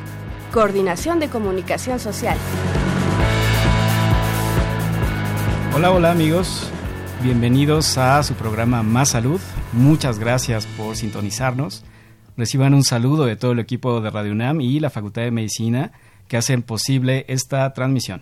[0.53, 2.37] Coordinación de Comunicación Social.
[5.75, 6.71] Hola, hola amigos.
[7.21, 9.41] Bienvenidos a su programa Más Salud.
[9.73, 11.83] Muchas gracias por sintonizarnos.
[12.37, 15.91] Reciban un saludo de todo el equipo de Radio UNAM y la Facultad de Medicina
[16.27, 18.21] que hacen posible esta transmisión.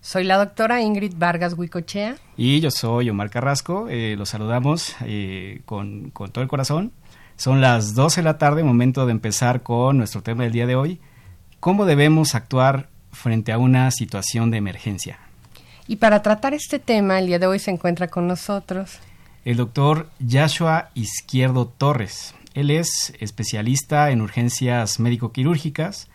[0.00, 2.16] Soy la doctora Ingrid Vargas Huicochea.
[2.36, 3.88] Y yo soy Omar Carrasco.
[3.88, 6.92] Eh, los saludamos eh, con, con, todo el corazón.
[7.36, 10.76] Son las 12 de la tarde, momento de empezar con nuestro tema del día de
[10.76, 11.00] hoy.
[11.58, 15.18] ¿Cómo debemos actuar frente a una situación de emergencia?
[15.88, 19.00] Y para tratar este tema, el día de hoy se encuentra con nosotros
[19.44, 22.34] el doctor Yashua Izquierdo Torres.
[22.54, 26.08] Él es especialista en urgencias médico-quirúrgicas,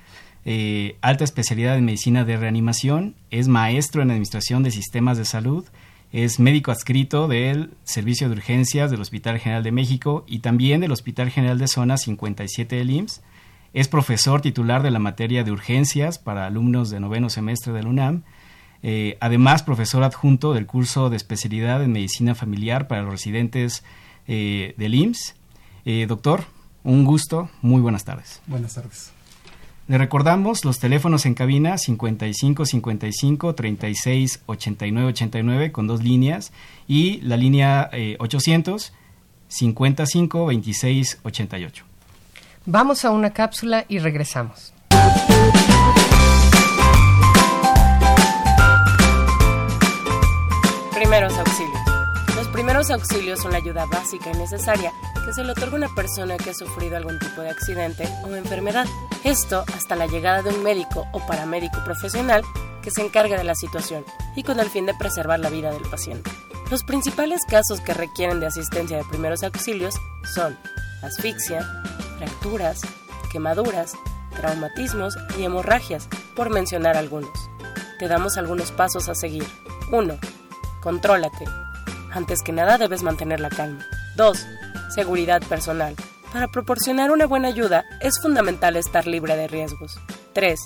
[0.46, 5.66] eh, alta especialidad en medicina de reanimación, es maestro en administración de sistemas de salud,
[6.14, 10.94] es médico adscrito del Servicio de Urgencias del Hospital General de México y también del
[10.94, 13.22] Hospital General de Zona 57 del IMSS.
[13.74, 18.24] Es profesor titular de la materia de urgencias para alumnos de noveno semestre del UNAM.
[18.82, 23.84] Eh, además, profesor adjunto del curso de especialidad en medicina familiar para los residentes
[24.26, 25.36] eh, del IMSS
[25.90, 26.44] eh, doctor,
[26.84, 28.42] un gusto, muy buenas tardes.
[28.46, 29.12] Buenas tardes.
[29.88, 36.54] Le recordamos los teléfonos en cabina 55 55 36 89 89 con dos líneas
[36.88, 37.90] y la línea
[38.20, 38.94] 800
[39.48, 41.86] 55 26 88.
[42.68, 44.74] Vamos a una cápsula y regresamos.
[50.94, 51.80] Primeros auxilios.
[52.36, 54.94] Los primeros auxilios son la ayuda básica y necesaria
[55.34, 58.86] se le otorga a una persona que ha sufrido algún tipo de accidente o enfermedad.
[59.24, 62.44] Esto hasta la llegada de un médico o paramédico profesional
[62.82, 65.84] que se encargue de la situación y con el fin de preservar la vida del
[65.90, 66.32] paciente.
[66.72, 69.96] Los principales casos que requieren de asistencia de primeros auxilios
[70.34, 70.58] son
[71.02, 71.68] asfixia,
[72.18, 72.82] fracturas,
[73.32, 73.94] quemaduras,
[74.36, 77.32] traumatismos y hemorragias, por mencionar algunos.
[77.98, 79.46] Te damos algunos pasos a seguir.
[79.92, 80.18] 1.
[80.82, 81.46] Contrólate.
[82.12, 83.86] Antes que nada debes mantener la calma.
[84.16, 84.48] 2.
[84.90, 85.96] Seguridad personal.
[86.34, 90.00] Para proporcionar una buena ayuda es fundamental estar libre de riesgos.
[90.34, 90.60] 3.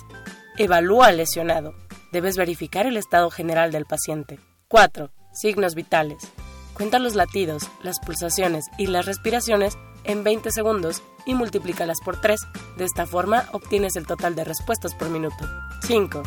[0.58, 1.74] Evalúa al lesionado.
[2.12, 4.38] Debes verificar el estado general del paciente.
[4.68, 5.10] 4.
[5.32, 6.18] Signos vitales.
[6.74, 12.40] Cuenta los latidos, las pulsaciones y las respiraciones en 20 segundos y multiplícalas por 3.
[12.76, 15.48] De esta forma obtienes el total de respuestas por minuto.
[15.86, 16.22] 5.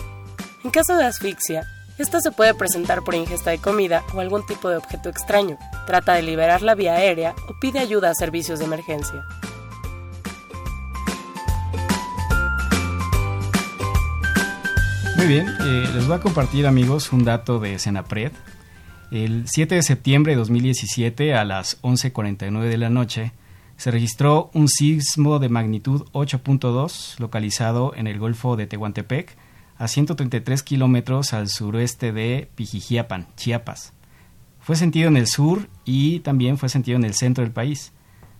[0.63, 4.69] En caso de asfixia, esta se puede presentar por ingesta de comida o algún tipo
[4.69, 5.57] de objeto extraño.
[5.85, 9.25] Trata de liberar la vía aérea o pide ayuda a servicios de emergencia.
[15.17, 18.31] Muy bien, eh, les voy a compartir amigos un dato de Senapred.
[19.09, 23.31] El 7 de septiembre de 2017 a las 11.49 de la noche
[23.77, 29.35] se registró un sismo de magnitud 8.2 localizado en el Golfo de Tehuantepec
[29.77, 33.93] a 133 kilómetros al suroeste de Pijijiapan, Chiapas.
[34.59, 37.93] Fue sentido en el sur y también fue sentido en el centro del país.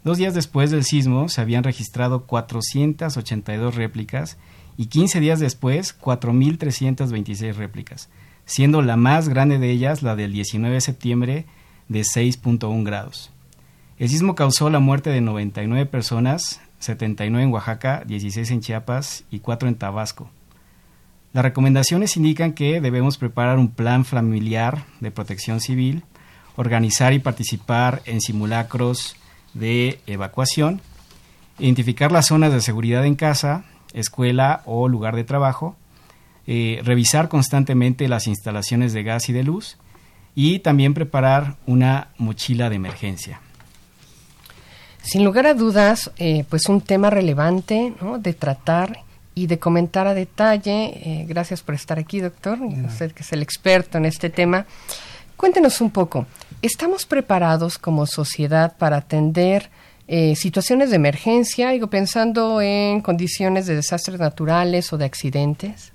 [0.04, 4.38] Dos días después del sismo se habían registrado 482 réplicas
[4.78, 8.10] y 15 días después 4.326 réplicas,
[8.46, 11.46] siendo la más grande de ellas la del 19 de septiembre
[11.90, 13.32] de 6.1 grados.
[13.98, 19.40] El sismo causó la muerte de 99 personas, 79 en Oaxaca, 16 en Chiapas y
[19.40, 20.30] 4 en Tabasco.
[21.38, 26.02] Las recomendaciones indican que debemos preparar un plan familiar de protección civil,
[26.56, 29.16] organizar y participar en simulacros
[29.54, 30.82] de evacuación,
[31.60, 35.76] identificar las zonas de seguridad en casa, escuela o lugar de trabajo,
[36.48, 39.78] eh, revisar constantemente las instalaciones de gas y de luz
[40.34, 43.42] y también preparar una mochila de emergencia.
[45.04, 49.06] Sin lugar a dudas, eh, pues un tema relevante de tratar
[49.38, 50.86] y de comentar a detalle.
[50.96, 52.60] Eh, gracias por estar aquí, doctor.
[52.60, 54.66] Usted que es el experto en este tema.
[55.36, 56.26] Cuéntenos un poco,
[56.64, 59.70] ¿estamos preparados como sociedad para atender
[60.08, 65.92] eh, situaciones de emergencia, digo, pensando en condiciones de desastres naturales o de accidentes?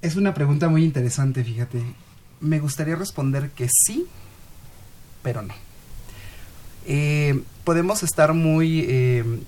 [0.00, 1.82] Es una pregunta muy interesante, fíjate.
[2.40, 4.06] Me gustaría responder que sí,
[5.22, 5.52] pero no.
[6.86, 9.44] Eh, podemos estar muy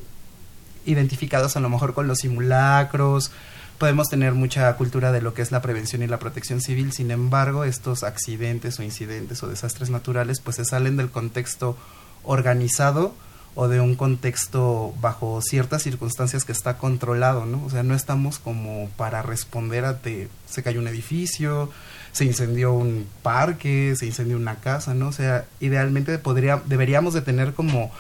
[0.91, 3.31] identificados a lo mejor con los simulacros,
[3.79, 7.11] podemos tener mucha cultura de lo que es la prevención y la protección civil, sin
[7.11, 11.77] embargo, estos accidentes o incidentes o desastres naturales pues se salen del contexto
[12.25, 13.15] organizado
[13.55, 17.65] o de un contexto bajo ciertas circunstancias que está controlado, ¿no?
[17.65, 21.71] O sea, no estamos como para responder a te, se cayó un edificio,
[22.13, 25.09] se incendió un parque, se incendió una casa, ¿no?
[25.09, 27.91] O sea, idealmente podría, deberíamos de tener como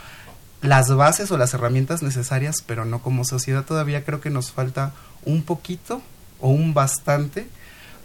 [0.60, 4.93] las bases o las herramientas necesarias, pero no como sociedad todavía creo que nos falta
[5.25, 6.02] un poquito
[6.40, 7.46] o un bastante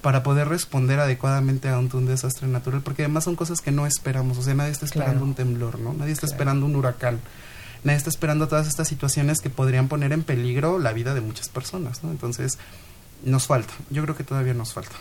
[0.02, 4.38] para poder responder adecuadamente a un, desastre natural, porque además son cosas que no esperamos,
[4.38, 5.94] o sea, nadie está esperando un temblor, ¿no?
[5.94, 7.22] Nadie está esperando un huracán,
[7.86, 11.48] nadie está esperando todas estas situaciones que podrían poner en peligro la vida de muchas
[11.48, 12.12] personas, ¿no?
[12.12, 12.58] Entonces,
[13.24, 14.96] nos falta, yo creo que todavía nos falta.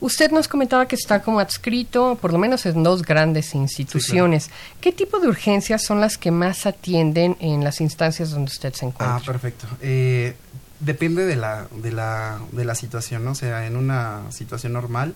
[0.00, 4.50] Usted nos comentaba que está como adscrito, por lo menos en dos grandes instituciones.
[4.80, 8.86] ¿Qué tipo de urgencias son las que más atienden en las instancias donde usted se
[8.86, 9.16] encuentra?
[9.16, 9.66] Ah, perfecto.
[9.80, 10.36] Eh,
[10.78, 13.32] depende de la, de, la, de la situación, ¿no?
[13.32, 15.14] O sea, en una situación normal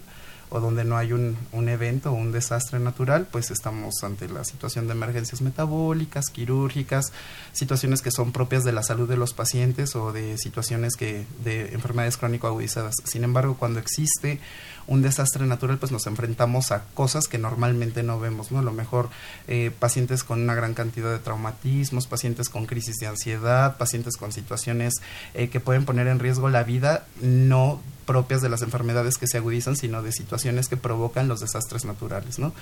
[0.55, 4.45] o donde no hay un, un evento o un desastre natural, pues estamos ante la
[4.45, 7.13] situación de emergencias metabólicas, quirúrgicas,
[7.53, 11.73] situaciones que son propias de la salud de los pacientes o de situaciones que de
[11.73, 12.95] enfermedades crónico agudizadas.
[13.05, 14.41] Sin embargo, cuando existe
[14.87, 18.59] un desastre natural, pues nos enfrentamos a cosas que normalmente no vemos, ¿no?
[18.59, 19.09] A lo mejor
[19.49, 24.33] eh, pacientes con una gran cantidad de traumatismos, pacientes con crisis de ansiedad, pacientes con
[24.33, 24.95] situaciones
[25.35, 29.39] eh, que pueden poner en riesgo la vida, no propias de las enfermedades que se
[29.39, 32.53] agudizan, sino de situaciones que provocan los desastres naturales, ¿no?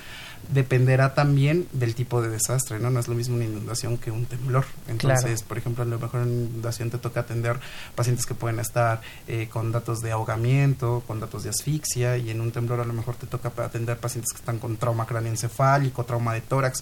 [0.53, 2.89] Dependerá también del tipo de desastre, ¿no?
[2.89, 4.65] No es lo mismo una inundación que un temblor.
[4.87, 7.59] Entonces, por ejemplo, a lo mejor en una inundación te toca atender
[7.95, 12.41] pacientes que pueden estar eh, con datos de ahogamiento, con datos de asfixia, y en
[12.41, 16.33] un temblor a lo mejor te toca atender pacientes que están con trauma craneoencefálico, trauma
[16.33, 16.81] de tórax.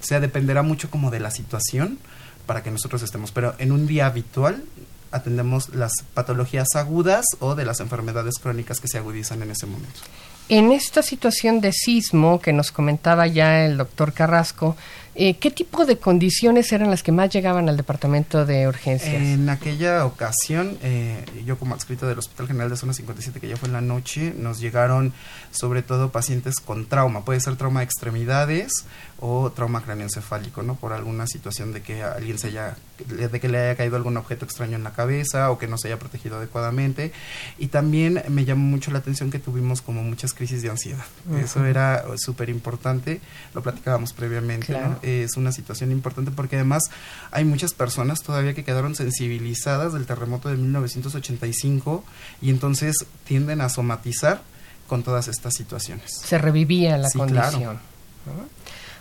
[0.00, 1.98] O sea, dependerá mucho como de la situación
[2.46, 3.32] para que nosotros estemos.
[3.32, 4.64] Pero en un día habitual
[5.10, 10.00] atendemos las patologías agudas o de las enfermedades crónicas que se agudizan en ese momento.
[10.48, 14.76] En esta situación de sismo que nos comentaba ya el doctor Carrasco,
[15.18, 19.14] eh, ¿qué tipo de condiciones eran las que más llegaban al departamento de urgencias?
[19.14, 23.56] En aquella ocasión, eh, yo como adscrito del Hospital General de Zona 57, que ya
[23.56, 25.14] fue en la noche, nos llegaron
[25.50, 27.24] sobre todo pacientes con trauma.
[27.24, 28.84] Puede ser trauma de extremidades
[29.18, 30.74] o trauma craneoencefálico, ¿no?
[30.74, 34.44] Por alguna situación de que alguien se haya, de que le haya caído algún objeto
[34.44, 37.12] extraño en la cabeza o que no se haya protegido adecuadamente.
[37.58, 41.04] Y también me llamó mucho la atención que tuvimos como muchas crisis de ansiedad.
[41.42, 43.20] Eso era súper importante,
[43.54, 46.82] lo platicábamos previamente, Es una situación importante porque además
[47.30, 52.04] hay muchas personas todavía que quedaron sensibilizadas del terremoto de 1985
[52.42, 54.42] y entonces tienden a somatizar
[54.86, 56.10] con todas estas situaciones.
[56.24, 57.78] Se revivía la condición.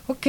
[0.07, 0.27] Ok,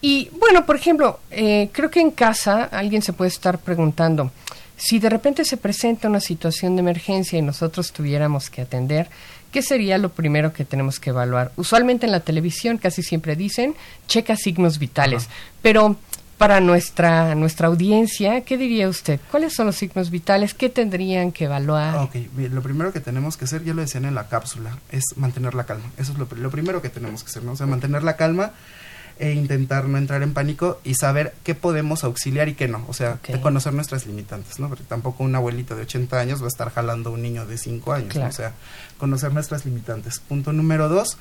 [0.00, 4.30] y bueno, por ejemplo, eh, creo que en casa alguien se puede estar preguntando,
[4.78, 9.10] si de repente se presenta una situación de emergencia y nosotros tuviéramos que atender,
[9.52, 11.52] ¿qué sería lo primero que tenemos que evaluar?
[11.56, 13.74] Usualmente en la televisión casi siempre dicen,
[14.06, 15.28] checa signos vitales,
[15.62, 15.96] pero
[16.38, 19.18] para nuestra, nuestra audiencia, ¿qué diría usted?
[19.30, 20.54] ¿Cuáles son los signos vitales?
[20.54, 21.96] ¿Qué tendrían que evaluar?
[21.96, 25.54] Ok, lo primero que tenemos que hacer, ya lo decían en la cápsula, es mantener
[25.54, 25.90] la calma.
[25.98, 27.52] Eso es lo, lo primero que tenemos que hacer, ¿no?
[27.52, 28.52] O sea, mantener la calma
[29.18, 32.84] e intentar no entrar en pánico y saber qué podemos auxiliar y qué no.
[32.88, 34.68] O sea, conocer nuestras limitantes, ¿no?
[34.68, 37.58] Porque tampoco un abuelito de 80 años va a estar jalando a un niño de
[37.58, 38.54] 5 años, O sea,
[38.98, 40.20] conocer nuestras limitantes.
[40.20, 41.18] Punto número dos,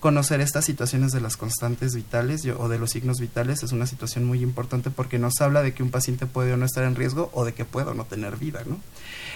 [0.00, 4.24] conocer estas situaciones de las constantes vitales o de los signos vitales es una situación
[4.24, 7.30] muy importante porque nos habla de que un paciente puede o no estar en riesgo
[7.32, 8.78] o de que puede o no tener vida, ¿no?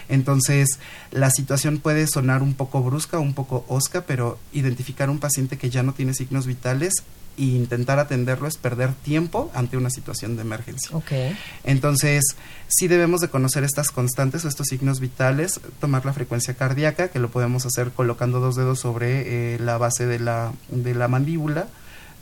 [0.08, 0.78] Entonces,
[1.10, 5.70] la situación puede sonar un poco brusca, un poco osca, pero identificar un paciente que
[5.70, 7.02] ya no tiene signos vitales
[7.38, 10.96] e intentar atenderlo es perder tiempo ante una situación de emergencia.
[10.96, 11.36] Okay.
[11.64, 12.36] Entonces,
[12.68, 17.18] sí debemos de conocer estas constantes o estos signos vitales, tomar la frecuencia cardíaca, que
[17.18, 21.68] lo podemos hacer colocando dos dedos sobre eh, la base de la, de la mandíbula,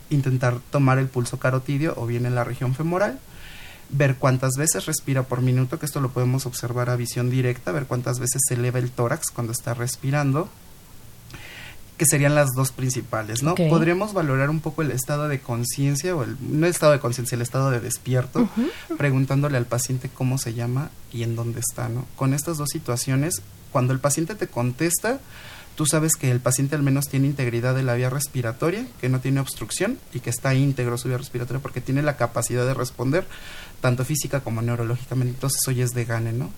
[0.09, 3.19] intentar tomar el pulso carotidio o bien en la región femoral,
[3.89, 7.85] ver cuántas veces respira por minuto, que esto lo podemos observar a visión directa, ver
[7.85, 10.49] cuántas veces se eleva el tórax cuando está respirando,
[12.01, 13.53] que serían las dos principales, ¿no?
[13.53, 17.35] Podríamos valorar un poco el estado de conciencia, o el, no el estado de conciencia,
[17.35, 18.49] el estado de despierto,
[18.97, 22.07] preguntándole al paciente cómo se llama y en dónde está, ¿no?
[22.15, 25.19] Con estas dos situaciones, cuando el paciente te contesta,
[25.75, 29.19] tú sabes que el paciente al menos tiene integridad de la vía respiratoria, que no
[29.19, 33.27] tiene obstrucción y que está íntegro su vía respiratoria porque tiene la capacidad de responder
[33.81, 35.33] tanto física como neurológicamente.
[35.33, 36.51] Entonces, ya es de gane, ¿no?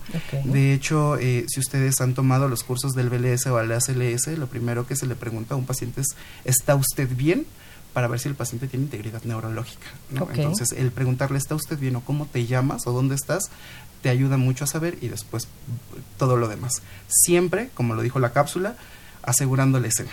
[0.44, 4.46] De hecho, eh, si ustedes han tomado los cursos del BLS o el ACLS, lo
[4.46, 6.08] primero que se le pregunta a un paciente es,
[6.44, 7.46] ¿está usted bien?
[7.92, 9.86] para ver si el paciente tiene integridad neurológica.
[10.10, 10.26] ¿no?
[10.34, 13.50] Entonces, el preguntarle, ¿está usted bien o cómo te llamas o dónde estás?
[14.02, 15.48] te ayuda mucho a saber y después
[16.18, 16.82] todo lo demás.
[17.08, 18.76] Siempre, como lo dijo la cápsula,
[19.22, 20.10] asegurando la escena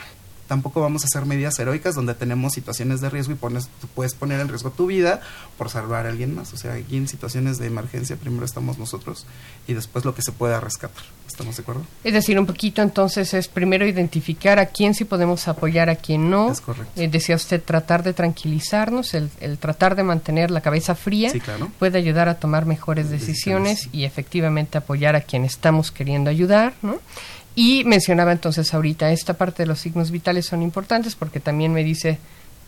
[0.52, 4.14] tampoco vamos a hacer medidas heroicas donde tenemos situaciones de riesgo y pones, tú puedes
[4.14, 5.22] poner en riesgo tu vida
[5.58, 6.52] por salvar a alguien más.
[6.52, 9.26] O sea, aquí en situaciones de emergencia primero estamos nosotros
[9.66, 11.06] y después lo que se pueda rescatar.
[11.26, 11.84] ¿Estamos de acuerdo?
[12.04, 16.30] Es decir, un poquito entonces es primero identificar a quién sí podemos apoyar, a quién
[16.30, 16.52] no.
[16.52, 17.02] Es correcto.
[17.02, 21.32] Eh, decía usted tratar de tranquilizarnos, el, tratar de mantener la cabeza fría
[21.80, 27.00] puede ayudar a tomar mejores decisiones, y efectivamente apoyar a quien estamos queriendo ayudar, ¿no?
[27.56, 31.84] Y mencionaba entonces ahorita, esta parte de los signos vitales son importantes porque también me
[31.84, 32.18] dice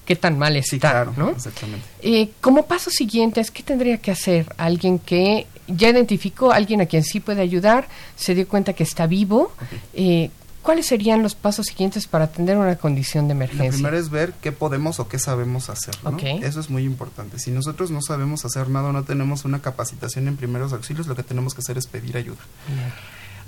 [0.05, 1.29] qué tan mal está, claro, ¿no?
[1.29, 1.85] Exactamente.
[2.01, 6.85] Eh, como paso siguiente, ¿qué tendría que hacer alguien que ya identificó a alguien a
[6.85, 9.53] quien sí puede ayudar, se dio cuenta que está vivo?
[9.93, 10.29] Eh,
[10.61, 13.65] ¿Cuáles serían los pasos siguientes para atender una condición de emergencia?
[13.65, 15.93] Lo primero es ver qué podemos o qué sabemos hacer.
[16.03, 16.17] ¿no?
[16.17, 17.37] Eso es muy importante.
[17.37, 21.23] Si nosotros no sabemos hacer nada, no tenemos una capacitación en primeros auxilios, lo que
[21.23, 22.39] tenemos que hacer es pedir ayuda.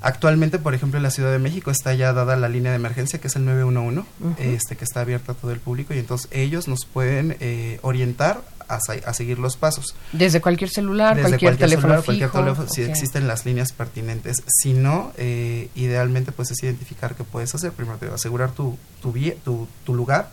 [0.01, 3.19] Actualmente, por ejemplo, en la Ciudad de México está ya dada la línea de emergencia,
[3.19, 4.03] que es el 911,
[4.39, 8.41] este, que está abierta a todo el público, y entonces ellos nos pueden eh, orientar
[8.67, 9.95] a, a, seguir los pasos.
[10.11, 14.43] Desde cualquier celular, Desde cualquier, teléfono cualquier teléfono, si existen las líneas pertinentes.
[14.47, 17.71] Si no, eh, idealmente pues es identificar qué puedes hacer.
[17.71, 20.29] Primero te asegurar tu, tu, tu, tu lugar,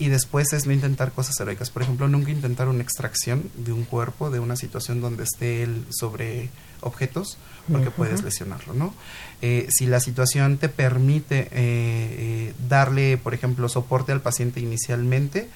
[0.00, 1.68] y después es no intentar cosas heroicas.
[1.68, 5.84] Por ejemplo, nunca intentar una extracción de un cuerpo, de una situación donde esté él
[5.90, 6.48] sobre
[6.80, 7.36] objetos,
[7.70, 8.94] porque puedes lesionarlo, ¿no?
[9.42, 15.50] Eh, si la situación te permite eh, eh, darle, por ejemplo, soporte al paciente inicialmente,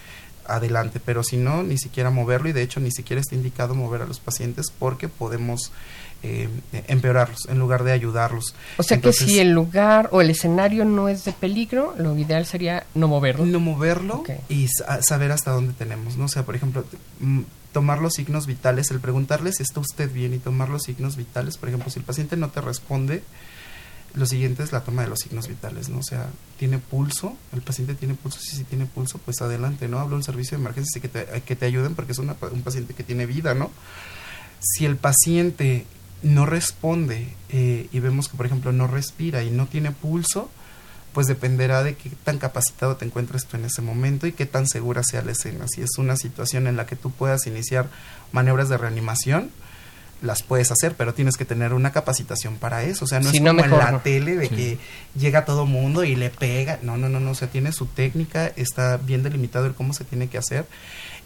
[0.47, 4.03] adelante, pero si no, ni siquiera moverlo y de hecho ni siquiera está indicado mover
[4.03, 5.73] a los pacientes porque podemos
[6.27, 6.49] eh,
[6.89, 8.55] empeorarlos en lugar de ayudarlos.
[8.79, 12.47] O sea que si el lugar o el escenario no es de peligro, lo ideal
[12.47, 13.45] sería no moverlo.
[13.45, 14.69] No moverlo y
[15.03, 16.25] saber hasta dónde tenemos, ¿no?
[16.25, 16.87] O sea, por ejemplo,
[17.21, 21.17] mm, tomar los signos vitales, el preguntarle si está usted bien y tomar los signos
[21.17, 23.23] vitales, por ejemplo, si el paciente no te responde,
[24.15, 25.99] lo siguiente es la toma de los signos vitales, ¿no?
[25.99, 29.99] O sea, tiene pulso, el paciente tiene pulso, si sí tiene pulso, pues adelante, ¿no?
[29.99, 32.95] Hablo un servicio de emergencia y que te, que te ayuden porque es un paciente
[32.95, 33.71] que tiene vida, ¿no?
[34.61, 35.85] Si el paciente
[36.25, 40.51] no responde eh, y vemos que, por ejemplo, no respira y no tiene pulso,
[41.13, 44.67] pues dependerá de qué tan capacitado te encuentres tú en ese momento y qué tan
[44.67, 45.67] segura sea la escena.
[45.69, 47.89] Si es una situación en la que tú puedas iniciar
[48.33, 49.51] maniobras de reanimación,
[50.25, 53.05] las puedes hacer, pero tienes que tener una capacitación para eso.
[53.05, 54.79] O sea, no es como en la tele de que
[55.17, 56.79] llega todo mundo y le pega.
[56.83, 57.33] No, no, no, no.
[57.33, 60.67] O sea, tiene su técnica, está bien delimitado el cómo se tiene que hacer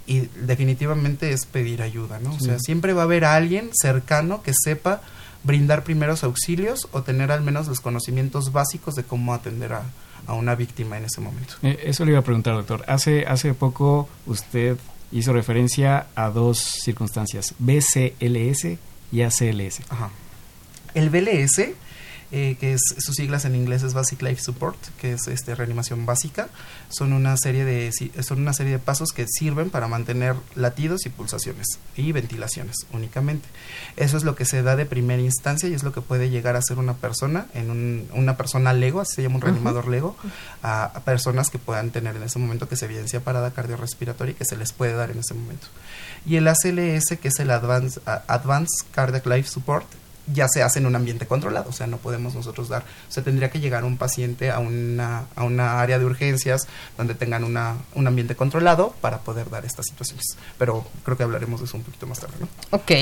[0.09, 2.35] y definitivamente es pedir ayuda, ¿no?
[2.35, 5.03] O sea, siempre va a haber alguien cercano que sepa
[5.45, 9.83] brindar primeros auxilios o tener al menos los conocimientos básicos de cómo atender a,
[10.29, 11.55] una víctima en ese momento.
[11.63, 12.85] Eh, eso le iba a preguntar, doctor.
[12.87, 14.77] Hace, hace poco usted
[15.11, 18.79] hizo referencia a dos circunstancias, BCLS
[19.13, 19.81] y ACLS.
[19.89, 20.11] Ajá.
[20.95, 21.71] El BLS
[22.31, 26.05] eh, que es sus siglas en inglés es Basic Life Support, que es este reanimación
[26.05, 26.49] básica.
[26.91, 27.91] Son una serie de
[28.23, 31.67] son una serie de pasos que sirven para mantener latidos y pulsaciones
[31.97, 33.49] y ventilaciones únicamente.
[33.97, 36.57] Eso es lo que se da de primera instancia y es lo que puede llegar
[36.57, 40.17] a ser una persona en un, una persona lego, así se llama un reanimador lego,
[40.63, 44.45] a, personas que puedan tener en ese momento que se evidencia parada cardiorrespiratoria y que
[44.45, 45.67] se les puede dar en ese momento.
[46.27, 49.87] Y el ACLS, que es el Advanced, Advanced Cardiac Life Support,
[50.33, 53.23] ya se hace en un ambiente controlado, o sea, no podemos nosotros dar, o sea,
[53.23, 56.67] tendría que llegar un paciente a una, a una área de urgencias
[56.97, 60.37] donde tengan una, un ambiente controlado para poder dar estas situaciones.
[60.59, 62.49] Pero creo que hablaremos de eso un poquito más tarde, ¿no?
[62.71, 62.93] Ok.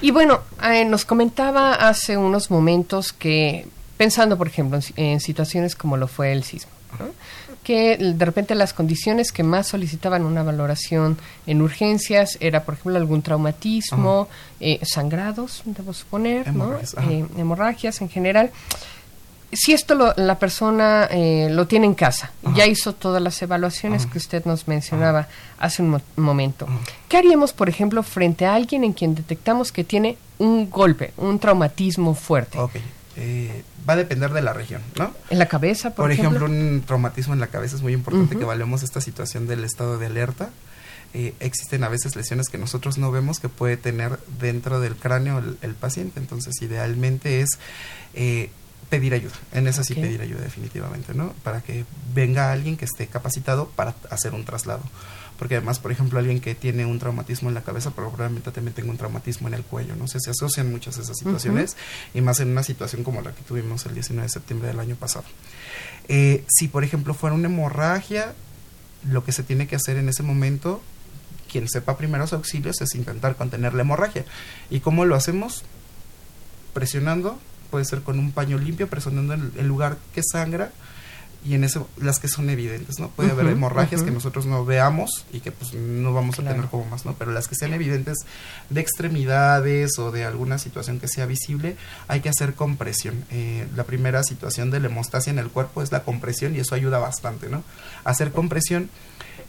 [0.00, 5.96] Y bueno, eh, nos comentaba hace unos momentos que, pensando, por ejemplo, en, situaciones como
[5.96, 7.06] lo fue el sismo, ¿no?
[7.66, 11.18] Que de repente las condiciones que más solicitaban una valoración
[11.48, 14.28] en urgencias era, por ejemplo, algún traumatismo,
[14.60, 17.10] eh, sangrados, debo suponer, hemorragias, ¿no?
[17.10, 18.52] Eh, hemorragias en general.
[19.52, 24.18] Si esto la persona eh, lo tiene en casa, ya hizo todas las evaluaciones que
[24.18, 25.26] usted nos mencionaba
[25.58, 26.68] hace un momento,
[27.08, 31.40] ¿qué haríamos, por ejemplo, frente a alguien en quien detectamos que tiene un golpe, un
[31.40, 32.58] traumatismo fuerte?
[33.16, 35.12] Eh, va a depender de la región, ¿no?
[35.30, 36.46] En la cabeza, por, ejemplo?
[36.46, 40.06] un traumatismo en la cabeza es muy importante que evaluemos esta situación del estado de
[40.06, 40.50] alerta.
[41.14, 45.38] Eh, existen a veces lesiones que nosotros no vemos que puede tener dentro del cráneo
[45.38, 47.58] el, paciente, entonces idealmente es
[48.14, 48.50] eh,
[48.88, 51.32] pedir ayuda, en esa sí pedir ayuda definitivamente, ¿no?
[51.42, 54.82] Para que venga alguien que esté capacitado para hacer un traslado.
[55.38, 58.90] Porque además, por ejemplo, alguien que tiene un traumatismo en la cabeza, probablemente también tenga
[58.90, 60.08] un traumatismo en el cuello, ¿no?
[60.08, 61.76] sé se asocian muchas esas situaciones
[62.14, 64.96] y más en una situación como la que tuvimos el 19 de septiembre del año
[64.96, 65.24] pasado.
[66.08, 68.34] Eh, si, por ejemplo, fuera una hemorragia,
[69.04, 70.80] lo que se tiene que hacer en ese momento
[71.50, 74.24] quien sepa primeros auxilios es intentar contener la hemorragia.
[74.70, 75.64] ¿Y cómo lo hacemos?
[76.72, 80.70] Presionando, puede ser con un paño limpio, presionando el, lugar que sangra
[81.44, 83.08] y en eso las que son evidentes, ¿no?
[83.08, 86.84] Puede haber hemorragias que nosotros no veamos y que pues no vamos a tener como
[86.86, 87.14] más, ¿no?
[87.14, 88.18] Pero las que sean evidentes
[88.68, 91.76] de extremidades o de alguna situación que sea visible,
[92.08, 93.24] hay que hacer compresión.
[93.30, 96.74] Eh, la primera situación de la hemostasia en el cuerpo es la compresión y eso
[96.74, 97.62] ayuda bastante, ¿no?
[98.04, 98.90] Hacer compresión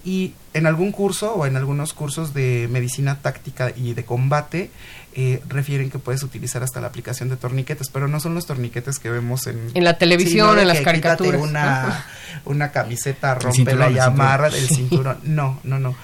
[0.07, 4.71] y en algún curso o en algunos cursos de medicina táctica y de combate
[5.19, 8.99] eh, refieren que puedes utilizar hasta la aplicación de torniquetes, pero no son los torniquetes
[8.99, 11.41] que vemos en, en la televisión, en las caricaturas.
[11.41, 12.05] Una,
[12.45, 15.17] una camiseta, rompe la llamarra del cinturón.
[15.23, 15.95] No, no, no.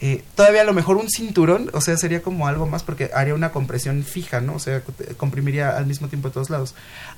[0.00, 3.34] Eh, todavía a lo mejor un cinturón, o sea, sería como algo más porque haría
[3.34, 4.54] una compresión fija, ¿no?
[4.54, 4.82] O sea,
[5.18, 6.74] comprimiría al mismo tiempo de todos lados.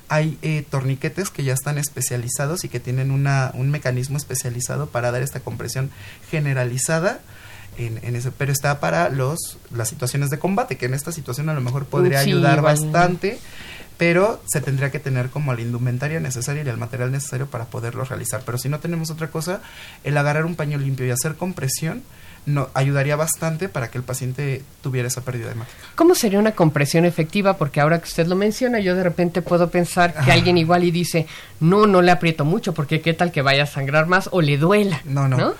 [0.09, 5.11] Hay eh, torniquetes que ya están especializados y que tienen una, un mecanismo especializado para
[5.11, 5.89] dar esta compresión
[6.29, 7.21] generalizada.
[7.77, 11.53] En, ese, pero está para los las situaciones de combate, que en esta situación a
[11.53, 13.39] lo mejor podría ayudar bastante,
[13.97, 18.03] pero se tendría que tener como la indumentaria necesaria y el material necesario para poderlo
[18.03, 18.41] realizar.
[18.45, 19.61] Pero si no tenemos otra cosa,
[20.03, 22.03] el agarrar un paño limpio y hacer compresión,
[22.45, 25.77] no, ayudaría bastante para que el paciente tuviera esa pérdida hemática.
[25.95, 27.57] ¿Cómo sería una compresión efectiva?
[27.57, 30.91] Porque ahora que usted lo menciona, yo de repente puedo pensar que alguien igual y
[30.91, 31.25] dice,
[31.59, 34.57] no, no le aprieto mucho, porque qué tal que vaya a sangrar más o le
[34.57, 35.01] duela.
[35.05, 35.55] No, no.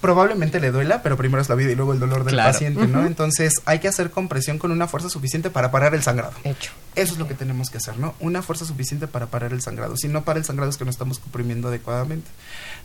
[0.00, 3.04] Probablemente le duela, pero primero es la vida y luego el dolor del paciente, ¿no?
[3.04, 6.32] Entonces hay que hacer compresión con una fuerza suficiente para parar el sangrado.
[6.42, 6.72] Hecho.
[6.96, 8.14] Eso es lo que tenemos que hacer, ¿no?
[8.18, 9.96] Una fuerza suficiente para parar el sangrado.
[9.96, 12.30] Si no para el sangrado es que no estamos comprimiendo adecuadamente.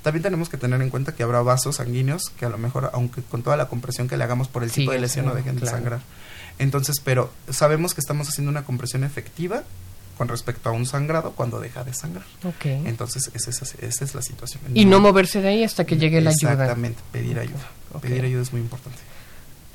[0.03, 3.21] También tenemos que tener en cuenta que habrá vasos sanguíneos que a lo mejor, aunque
[3.21, 5.67] con toda la compresión que le hagamos por el tipo de lesión, no dejen de
[5.67, 6.01] sangrar.
[6.59, 9.63] Entonces, pero sabemos que estamos haciendo una compresión efectiva
[10.17, 12.25] con respecto a un sangrado cuando deja de sangrar.
[12.43, 12.83] Okay.
[12.85, 14.61] Entonces, esa, es la situación.
[14.73, 16.53] Y no moverse de ahí hasta que llegue la ayuda.
[16.53, 17.69] Exactamente, pedir ayuda.
[18.01, 18.99] Pedir ayuda es muy importante.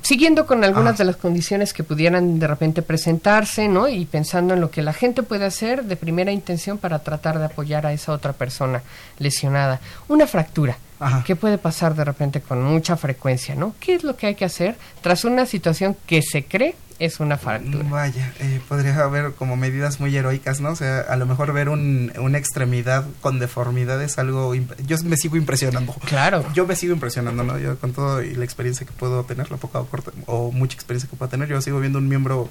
[0.02, 3.88] Siguiendo con algunas de las condiciones que pudieran de repente presentarse, ¿no?
[3.88, 7.44] Y pensando en lo que la gente puede hacer de primera intención para tratar de
[7.44, 8.82] apoyar a esa otra persona
[9.18, 9.80] lesionada.
[10.08, 10.78] Una fractura.
[11.24, 13.74] ¿Qué puede pasar de repente con mucha frecuencia, ¿no?
[13.80, 17.38] ¿Qué es lo que hay que hacer tras una situación que se cree es una
[17.38, 17.82] fractura.
[17.88, 20.68] Vaya, eh, podría haber como medidas muy heroicas, ¿no?
[20.68, 24.54] O sea, a lo mejor ver un, una extremidad con deformidad es algo...
[24.54, 25.94] Yo me sigo impresionando.
[26.04, 26.44] Claro.
[26.52, 27.58] Yo me sigo impresionando, ¿no?
[27.58, 30.74] Yo con todo y la experiencia que puedo tener, la poca o corta, o mucha
[30.74, 32.50] experiencia que puedo tener, yo sigo viendo un miembro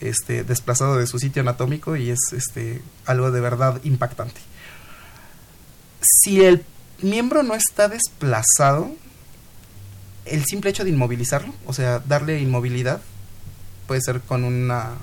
[0.00, 4.42] este, desplazado de su sitio anatómico y es este, algo de verdad impactante.
[6.02, 6.66] Si el
[7.00, 8.94] miembro no está desplazado,
[10.26, 13.00] el simple hecho de inmovilizarlo, o sea, darle inmovilidad,
[13.86, 14.94] puede ser con una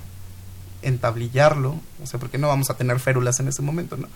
[0.82, 4.08] entablillarlo, o sea, porque no vamos a tener férulas en ese momento, ¿no?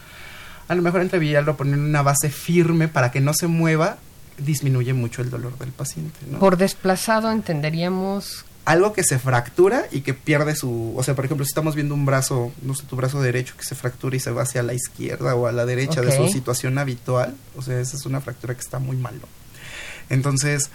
[0.68, 3.98] A lo mejor entablillarlo, poner una base firme para que no se mueva,
[4.38, 6.40] disminuye mucho el dolor del paciente, ¿no?
[6.40, 11.46] Por desplazado entenderíamos algo que se fractura y que pierde su, o sea, por ejemplo,
[11.46, 14.30] si estamos viendo un brazo, no sé, tu brazo derecho que se fractura y se
[14.30, 17.96] va hacia la izquierda o a la derecha de su situación habitual, o sea, esa
[17.96, 19.22] es una fractura que está muy mal.
[20.10, 20.70] Entonces,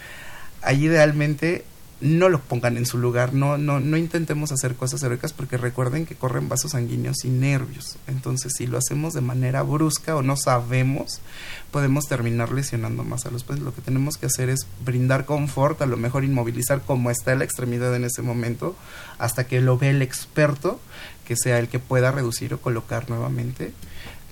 [0.62, 1.66] ahí idealmente
[2.02, 6.04] no lo pongan en su lugar, no, no, no intentemos hacer cosas heroicas porque recuerden
[6.04, 7.96] que corren vasos sanguíneos y nervios.
[8.08, 11.20] Entonces, si lo hacemos de manera brusca o no sabemos,
[11.70, 13.64] podemos terminar lesionando más a los pacientes.
[13.64, 17.44] Lo que tenemos que hacer es brindar confort, a lo mejor inmovilizar como está la
[17.44, 18.74] extremidad en ese momento,
[19.18, 20.80] hasta que lo ve el experto,
[21.24, 23.72] que sea el que pueda reducir o colocar nuevamente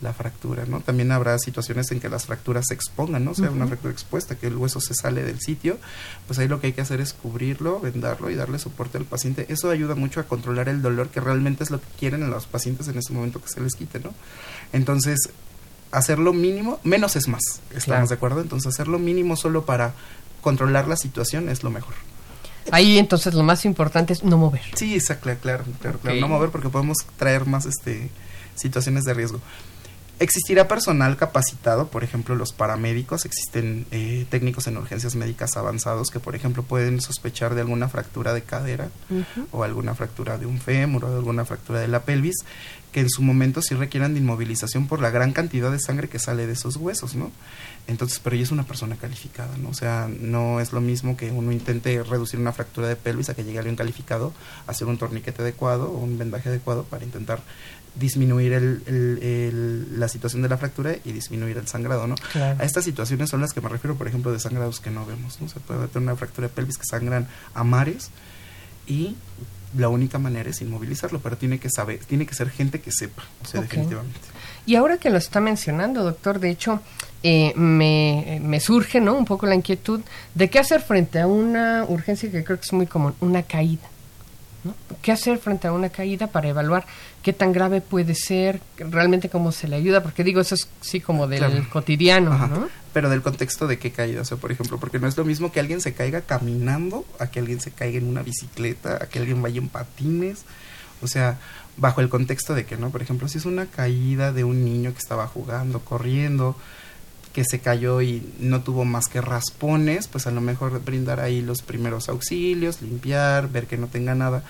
[0.01, 0.81] la fractura, ¿no?
[0.81, 3.33] También habrá situaciones en que las fracturas se expongan, ¿no?
[3.33, 5.79] O sea, una fractura expuesta, que el hueso se sale del sitio,
[6.27, 9.47] pues ahí lo que hay que hacer es cubrirlo, vendarlo y darle soporte al paciente.
[9.49, 12.89] Eso ayuda mucho a controlar el dolor, que realmente es lo que quieren los pacientes
[12.89, 14.15] en ese momento que se les quite, ¿no?
[14.73, 15.31] Entonces,
[15.93, 17.43] hacerlo mínimo, menos es más,
[17.75, 18.41] ¿estamos de acuerdo?
[18.41, 19.95] Entonces, hacerlo mínimo solo para
[20.41, 21.95] controlar la situación es lo mejor.
[22.73, 24.63] Ahí entonces lo más importante es no mover.
[24.75, 28.11] Sí, exacto, claro, claro, claro, no mover porque podemos traer más este
[28.55, 29.41] situaciones de riesgo
[30.21, 36.21] Existirá personal capacitado, por ejemplo, los paramédicos, existen eh, técnicos en urgencias médicas avanzados que,
[36.21, 38.91] por ejemplo, pueden sospechar de alguna fractura de cadera
[39.51, 42.37] o alguna fractura de un fémur o de alguna fractura de la pelvis,
[42.93, 46.19] que en su momento sí requieran de inmovilización por la gran cantidad de sangre que
[46.19, 47.31] sale de esos huesos, ¿no?
[47.87, 49.71] Entonces, pero ella es una persona calificada, ¿no?
[49.71, 53.35] O sea, no es lo mismo que uno intente reducir una fractura de pelvis a
[53.35, 54.33] que llegue alguien calificado
[54.67, 57.41] a hacer un torniquete adecuado o un vendaje adecuado para intentar
[57.95, 62.15] disminuir el, la situación de la fractura y disminuir el sangrado, ¿no?
[62.35, 65.41] A estas situaciones son las que me refiero, por ejemplo, de sangrados que no vemos,
[65.41, 65.49] ¿no?
[65.49, 68.11] Se puede tener una fractura de pelvis que sangran a mares
[68.87, 69.17] y
[69.77, 73.23] la única manera es inmovilizarlo, pero tiene que saber, tiene que ser gente que sepa,
[73.43, 74.19] o sea, definitivamente.
[74.67, 76.81] Y ahora que lo está mencionando, doctor, de hecho,
[77.23, 79.15] eh, me, me, surge, ¿no?
[79.15, 80.01] Un poco la inquietud
[80.35, 83.89] de qué hacer frente a una urgencia que creo que es muy común, una caída.
[85.03, 86.85] ¿Qué hacer frente a una caída para evaluar
[87.23, 90.03] qué tan grave puede ser, realmente cómo se le ayuda?
[90.03, 92.69] Porque digo, eso es sí como del cotidiano, ¿no?
[92.93, 95.53] Pero del contexto de qué caída, o sea, por ejemplo, porque no es lo mismo
[95.53, 99.19] que alguien se caiga caminando, a que alguien se caiga en una bicicleta, a que
[99.19, 100.45] alguien vaya en patines,
[101.01, 101.39] o sea,
[101.77, 102.91] bajo el contexto de que, ¿no?
[102.91, 106.57] Por ejemplo, si es una caída de un niño que estaba jugando, corriendo,
[107.33, 111.43] que se cayó y no tuvo más que raspones, pues a lo mejor brindar ahí
[111.43, 114.43] los primeros auxilios, limpiar, ver que no tenga nada.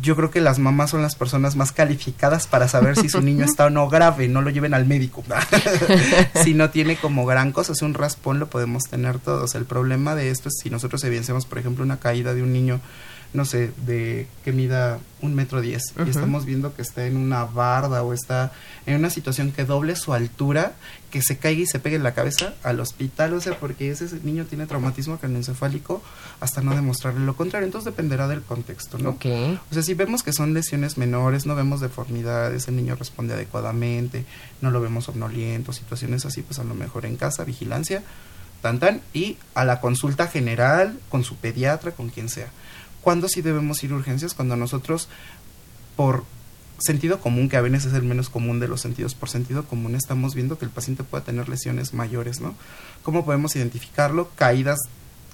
[0.00, 3.44] Yo creo que las mamás son las personas más calificadas para saber si su niño
[3.44, 5.22] está o no grave, no lo lleven al médico.
[6.42, 9.54] si no tiene como gran cosa, si un raspón lo podemos tener todos.
[9.54, 12.80] El problema de esto es si nosotros evidenciamos, por ejemplo, una caída de un niño
[13.34, 17.44] no sé, de que mida un metro diez y estamos viendo que está en una
[17.44, 18.52] barda o está
[18.86, 20.72] en una situación que doble su altura,
[21.10, 24.08] que se caiga y se pegue en la cabeza al hospital, o sea, porque ese
[24.22, 26.02] niño tiene traumatismo craneoencefálico
[26.40, 29.16] hasta no demostrarle lo contrario, entonces dependerá del contexto, ¿no?
[29.70, 34.26] O sea, si vemos que son lesiones menores, no vemos deformidades, el niño responde adecuadamente,
[34.60, 38.02] no lo vemos somnoliento, situaciones así, pues a lo mejor en casa, vigilancia,
[38.60, 42.50] tan tan, y a la consulta general con su pediatra, con quien sea.
[43.02, 44.32] ¿Cuándo sí debemos ir a urgencias?
[44.32, 45.08] Cuando nosotros,
[45.96, 46.24] por
[46.78, 49.94] sentido común, que a veces es el menos común de los sentidos, por sentido común
[49.94, 52.54] estamos viendo que el paciente puede tener lesiones mayores, ¿no?
[53.02, 54.30] ¿Cómo podemos identificarlo?
[54.36, 54.78] Caídas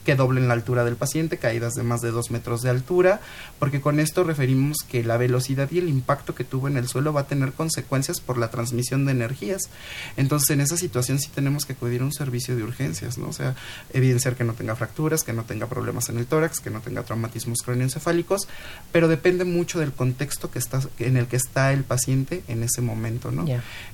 [0.09, 3.21] que doblen la altura del paciente, caídas de más de dos metros de altura,
[3.59, 7.13] porque con esto referimos que la velocidad y el impacto que tuvo en el suelo
[7.13, 9.69] va a tener consecuencias por la transmisión de energías.
[10.17, 13.29] Entonces, en esa situación sí tenemos que acudir a un servicio de urgencias, ¿no?
[13.29, 13.55] O sea,
[13.93, 17.03] evidenciar que no tenga fracturas, que no tenga problemas en el tórax, que no tenga
[17.03, 18.49] traumatismos craneoencefálicos,
[18.91, 22.81] pero depende mucho del contexto que está, en el que está el paciente en ese
[22.81, 23.45] momento, ¿no?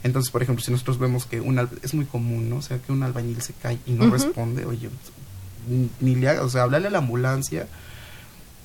[0.04, 2.58] Entonces, por ejemplo, si nosotros vemos que un, es muy común, ¿no?
[2.58, 4.90] O sea, que un albañil se cae y no responde, oye,
[6.00, 7.66] ni le haga, o sea, hablarle a la ambulancia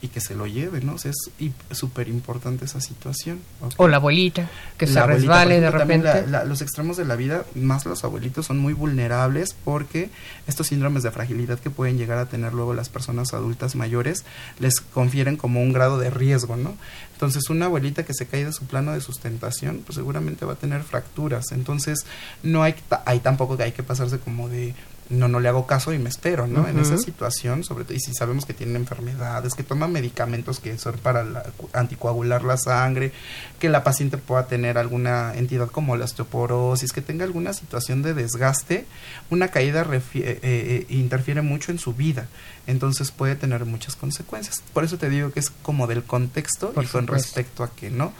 [0.01, 0.93] y que se lo lleve, ¿no?
[0.93, 3.41] O sea, es súper importante esa situación.
[3.75, 6.25] O la abuelita, que se resbale de repente.
[6.45, 10.09] los extremos de la vida, más los abuelitos, son muy vulnerables porque
[10.47, 14.23] estos síndromes de fragilidad que pueden llegar a tener luego las personas adultas mayores
[14.59, 16.75] les confieren como un grado de riesgo, ¿no?
[17.13, 20.55] Entonces, una abuelita que se cae de su plano de sustentación, pues seguramente va a
[20.55, 21.51] tener fracturas.
[21.51, 22.05] Entonces,
[22.41, 24.73] no hay, hay tampoco que hay que pasarse como de
[25.09, 26.67] no, no le hago caso y me espero, ¿no?
[26.67, 30.77] En esa situación, sobre todo, y si sabemos que tiene enfermedades, que toma medicamentos que
[30.77, 31.25] son para
[31.73, 33.11] anticoagular la sangre,
[33.57, 38.13] que la paciente pueda tener alguna entidad como la osteoporosis, que tenga alguna situación de
[38.13, 38.85] desgaste,
[39.31, 42.27] una caída eh, eh, interfiere mucho en su vida,
[42.67, 44.61] entonces puede tener muchas consecuencias.
[44.73, 48.13] Por eso te digo que es como del contexto y con respecto a que, ¿no?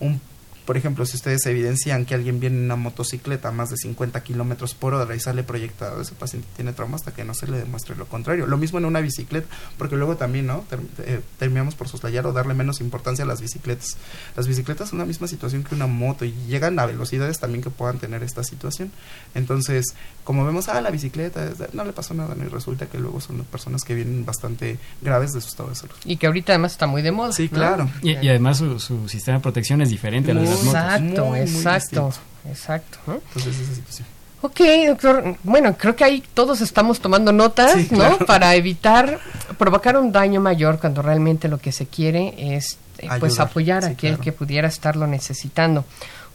[0.00, 0.20] Un
[0.64, 4.22] por ejemplo, si ustedes evidencian que alguien viene en una motocicleta a más de 50
[4.22, 7.58] kilómetros por hora y sale proyectado, ese paciente tiene trauma hasta que no se le
[7.58, 8.46] demuestre lo contrario.
[8.46, 9.46] Lo mismo en una bicicleta,
[9.78, 10.64] porque luego también, ¿no?
[10.98, 13.96] Eh, terminamos por soslayar o darle menos importancia a las bicicletas.
[14.36, 17.70] Las bicicletas son la misma situación que una moto y llegan a velocidades también que
[17.70, 18.92] puedan tener esta situación.
[19.34, 19.94] Entonces,
[20.24, 23.82] como vemos, ah, la bicicleta, no le pasó nada, y resulta que luego son personas
[23.82, 25.94] que vienen bastante graves de su estado de salud.
[26.04, 27.32] Y que ahorita además está muy de moda.
[27.32, 27.90] Sí, claro.
[28.02, 32.12] Y, además su, sistema de protección es diferente Exacto, exacto,
[32.48, 32.98] exacto.
[33.06, 34.08] Entonces esa situación.
[34.42, 35.36] Ok, doctor.
[35.44, 38.18] Bueno, creo que ahí todos estamos tomando notas, ¿no?
[38.26, 39.20] Para evitar
[39.56, 43.88] provocar un daño mayor cuando realmente lo que se quiere es eh, pues apoyar a
[43.88, 45.84] aquel que pudiera estarlo necesitando.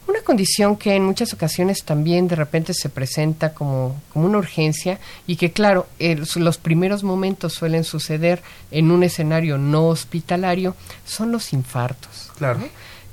[0.08, 4.98] Una condición que en muchas ocasiones también de repente se presenta como, como una urgencia
[5.26, 11.52] y que claro, los primeros momentos suelen suceder en un escenario no hospitalario son los
[11.52, 12.30] infartos.
[12.38, 12.60] Claro.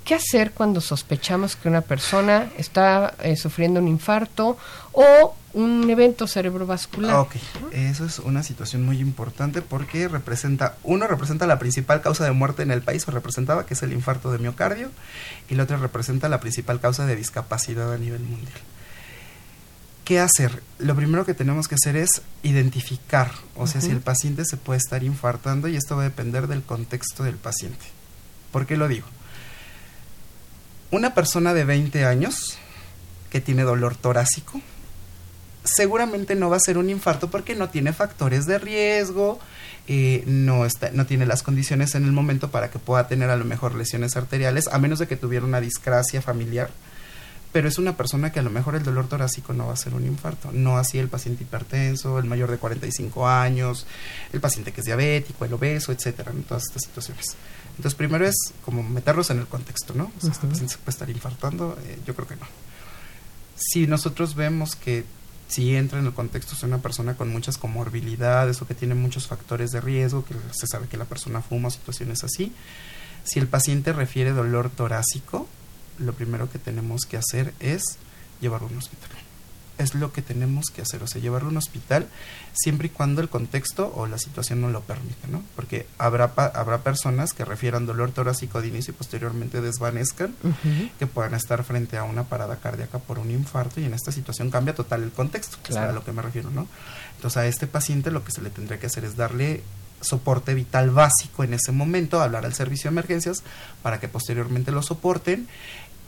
[0.06, 4.56] ¿Qué hacer cuando sospechamos que una persona está eh, sufriendo un infarto
[4.92, 7.16] o un evento cerebrovascular?
[7.16, 7.38] Ok,
[7.72, 12.62] eso es una situación muy importante porque representa, uno representa la principal causa de muerte
[12.62, 14.92] en el país o representaba que es el infarto de miocardio
[15.50, 18.60] y la otra representa la principal causa de discapacidad a nivel mundial.
[20.04, 20.62] ¿Qué hacer?
[20.78, 24.78] Lo primero que tenemos que hacer es identificar, o sea, si el paciente se puede
[24.78, 27.86] estar infartando y esto va a depender del contexto del paciente.
[28.52, 29.08] ¿Por qué lo digo?
[30.92, 32.58] Una persona de 20 años
[33.30, 34.62] que tiene dolor torácico,
[35.64, 39.40] seguramente no va a ser un infarto porque no tiene factores de riesgo,
[39.88, 43.36] eh, no, está, no tiene las condiciones en el momento para que pueda tener a
[43.36, 46.70] lo mejor lesiones arteriales, a menos de que tuviera una discrasia familiar.
[47.56, 49.94] Pero es una persona que a lo mejor el dolor torácico no va a ser
[49.94, 50.52] un infarto.
[50.52, 53.88] No así el paciente hipertenso, el mayor de 45 años,
[54.34, 57.38] el paciente que es diabético, el obeso, etcétera, en todas estas situaciones.
[57.70, 60.12] Entonces, primero es como meterlos en el contexto, ¿no?
[60.18, 62.46] O sea, este paciente se puede estar infartando, eh, yo creo que no.
[63.56, 65.06] Si nosotros vemos que
[65.48, 69.28] si entra en el contexto es una persona con muchas comorbilidades o que tiene muchos
[69.28, 72.52] factores de riesgo, que se sabe que la persona fuma, situaciones así.
[73.24, 75.48] Si el paciente refiere dolor torácico,
[76.00, 77.98] lo primero que tenemos que hacer es
[78.42, 79.12] llevarlo a un hospital
[79.78, 82.08] es lo que tenemos que hacer, o sea, llevarlo a un hospital
[82.54, 85.44] siempre y cuando el contexto o la situación no lo permita, ¿no?
[85.56, 90.36] Porque habrá, habrá personas que refieran dolor torácico de inicio y posteriormente desvanezcan,
[90.98, 94.50] que puedan estar frente a una parada cardíaca por un infarto y en esta situación
[94.50, 96.68] cambia total el contexto, que es a lo que me refiero, ¿no?
[97.16, 99.64] Entonces a este paciente lo que se le tendría que hacer es darle
[100.02, 103.44] soporte vital básico en ese momento, hablar al servicio de emergencias
[103.82, 105.48] para que posteriormente lo soporten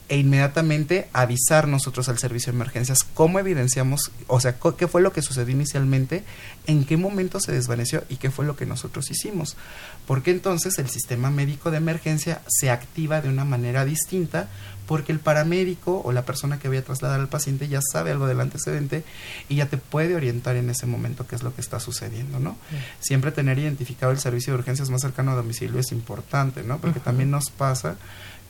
[0.10, 5.12] e inmediatamente avisar nosotros al servicio de emergencias cómo evidenciamos, o sea, qué fue lo
[5.12, 6.24] que sucedió inicialmente,
[6.66, 9.58] en qué momento se desvaneció y qué fue lo que nosotros hicimos.
[10.06, 14.48] Porque entonces el sistema médico de emergencia se activa de una manera distinta
[14.88, 18.26] porque el paramédico o la persona que vaya a trasladar al paciente ya sabe algo
[18.26, 19.04] del antecedente
[19.50, 22.58] y ya te puede orientar en ese momento qué es lo que está sucediendo, ¿no?
[23.02, 26.80] Siempre tener identificado el servicio de urgencias más cercano a domicilio es importante, ¿no?
[26.80, 27.98] Porque también nos pasa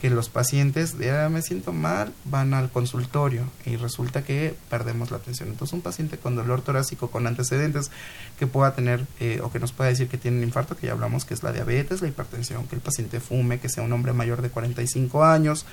[0.02, 5.18] que los pacientes, ya me siento mal, van al consultorio y resulta que perdemos la
[5.18, 5.50] atención.
[5.50, 7.90] Entonces, un paciente con dolor torácico, con antecedentes
[8.38, 10.94] que pueda tener eh, o que nos pueda decir que tiene un infarto, que ya
[10.94, 14.14] hablamos que es la diabetes, la hipertensión, que el paciente fume, que sea un hombre
[14.14, 15.66] mayor de 45 años,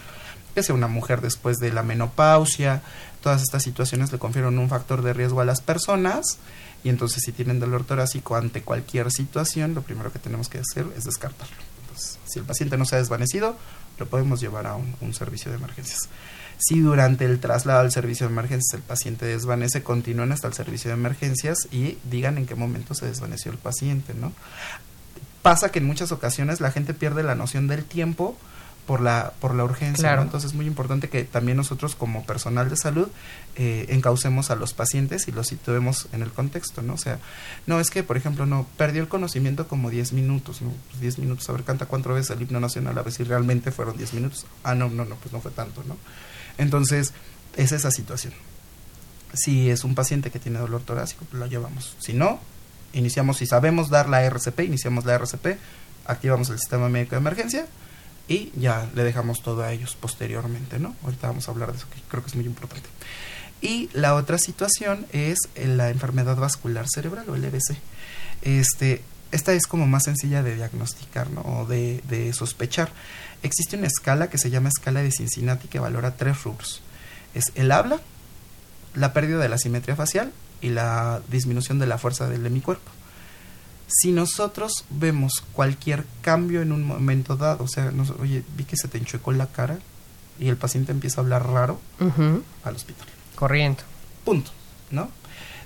[0.54, 2.82] que sea una mujer después de la menopausia,
[3.22, 6.38] todas estas situaciones le confieren un factor de riesgo a las personas
[6.82, 10.86] y entonces si tienen dolor torácico ante cualquier situación, lo primero que tenemos que hacer
[10.96, 11.56] es descartarlo.
[11.82, 13.56] Entonces, si el paciente no se ha desvanecido,
[13.98, 16.08] lo podemos llevar a un, servicio de emergencias.
[16.58, 20.90] Si durante el traslado al servicio de emergencias el paciente desvanece, continúen hasta el servicio
[20.90, 24.32] de emergencias y digan en qué momento se desvaneció el paciente, ¿no?
[25.42, 28.36] Pasa que en muchas ocasiones la gente pierde la noción del tiempo
[28.86, 30.14] por la, por la urgencia.
[30.20, 33.08] Entonces es muy importante que también nosotros como personal de salud
[33.56, 36.94] eh, encaucemos a los pacientes y los situemos en el contexto, ¿no?
[36.94, 37.18] O sea,
[37.66, 40.70] no es que, por ejemplo, no, perdió el conocimiento como 10 minutos, ¿no?
[41.00, 43.70] 10 pues minutos, a ver, canta cuatro veces el himno nacional, a ver si realmente
[43.70, 44.46] fueron 10 minutos.
[44.62, 45.96] Ah, no, no, no, pues no fue tanto, ¿no?
[46.58, 47.12] Entonces,
[47.56, 48.34] es esa situación.
[49.32, 51.96] Si es un paciente que tiene dolor torácico, pues lo llevamos.
[51.98, 52.38] Si no,
[52.92, 55.58] iniciamos, si sabemos dar la RCP, iniciamos la RCP,
[56.06, 57.66] activamos el sistema médico de emergencia,
[58.26, 60.94] y ya le dejamos todo a ellos posteriormente, ¿no?
[61.04, 62.88] Ahorita vamos a hablar de eso, que creo que es muy importante.
[63.60, 67.76] Y la otra situación es la enfermedad vascular cerebral o el EBC.
[68.42, 71.42] Este, esta es como más sencilla de diagnosticar, ¿no?
[71.42, 72.90] O de, de sospechar.
[73.42, 76.82] Existe una escala que se llama escala de Cincinnati que valora tres rubros.
[77.34, 78.00] Es el habla,
[78.94, 82.93] la pérdida de la simetría facial y la disminución de la fuerza del hemicuerpo
[83.86, 88.88] si nosotros vemos cualquier cambio en un momento dado, o sea, oye, vi que se
[88.88, 89.78] te enchuecó la cara
[90.38, 91.80] y el paciente empieza a hablar raro,
[92.64, 93.06] al hospital.
[93.34, 93.82] Corriendo.
[94.24, 94.50] Punto,
[94.90, 95.10] ¿no?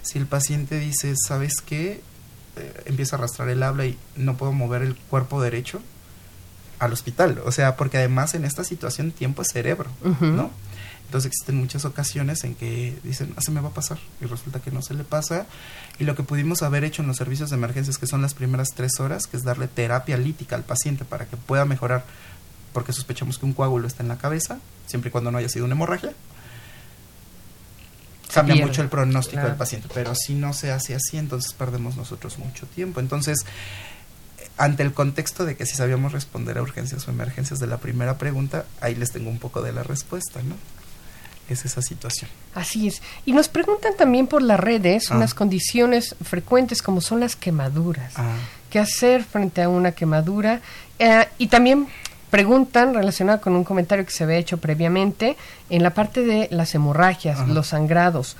[0.02, 2.02] Si el paciente dice, ¿sabes qué?
[2.56, 5.80] Eh, empieza a arrastrar el habla y no puedo mover el cuerpo derecho,
[6.78, 7.40] al hospital.
[7.44, 10.50] O sea, porque además en esta situación tiempo es cerebro, ¿no?
[11.08, 14.60] Entonces existen muchas ocasiones en que dicen, ah, se me va a pasar, y resulta
[14.60, 15.46] que no se le pasa.
[15.98, 18.74] Y lo que pudimos haber hecho en los servicios de emergencias, que son las primeras
[18.74, 22.04] tres horas, que es darle terapia lítica al paciente para que pueda mejorar,
[22.74, 25.64] porque sospechamos que un coágulo está en la cabeza, siempre y cuando no haya sido
[25.64, 26.12] una hemorragia.
[28.34, 32.36] Cambia mucho el pronóstico del paciente, pero si no se hace así, entonces perdemos nosotros
[32.36, 33.00] mucho tiempo.
[33.00, 33.46] Entonces,
[34.58, 38.18] ante el contexto de que si sabíamos responder a urgencias o emergencias de la primera
[38.18, 40.56] pregunta, ahí les tengo un poco de la respuesta, ¿no?
[41.54, 42.30] Es esa situación.
[42.54, 43.02] Así es.
[43.26, 45.16] Y nos preguntan también por las redes ah.
[45.16, 48.14] unas condiciones frecuentes como son las quemaduras.
[48.16, 48.36] Ah.
[48.70, 50.60] ¿Qué hacer frente a una quemadura?
[50.98, 51.88] Eh, y también
[52.30, 55.36] preguntan, relacionado con un comentario que se había hecho previamente,
[55.70, 58.36] en la parte de las hemorragias, los sangrados,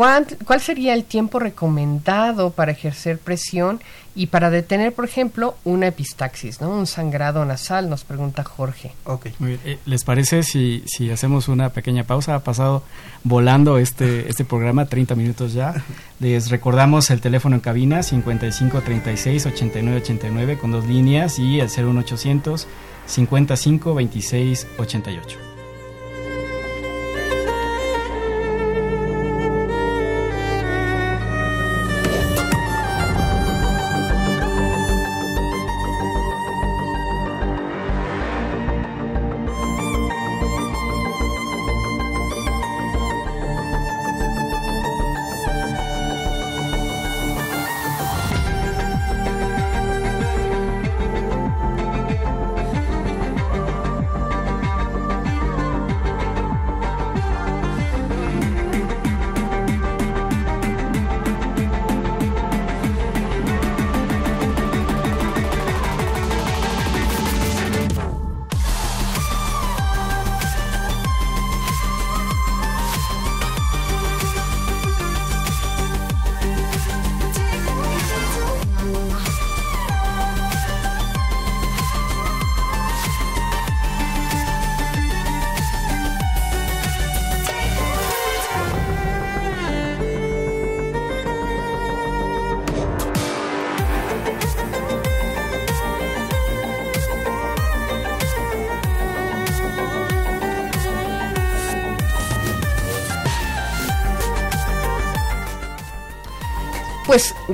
[0.00, 3.82] ¿Cuál, ¿Cuál sería el tiempo recomendado para ejercer presión
[4.14, 6.70] y para detener, por ejemplo, una epistaxis, ¿no?
[6.70, 7.90] un sangrado nasal?
[7.90, 8.92] Nos pregunta Jorge.
[9.04, 9.26] Ok.
[9.42, 12.34] Eh, ¿Les parece si, si hacemos una pequeña pausa?
[12.34, 12.82] Ha pasado
[13.24, 15.74] volando este, este programa, 30 minutos ya.
[16.18, 21.68] Les recordamos el teléfono en cabina 55 36 89 89 con dos líneas y el
[21.68, 22.66] 01800
[23.04, 25.49] 55 26 88.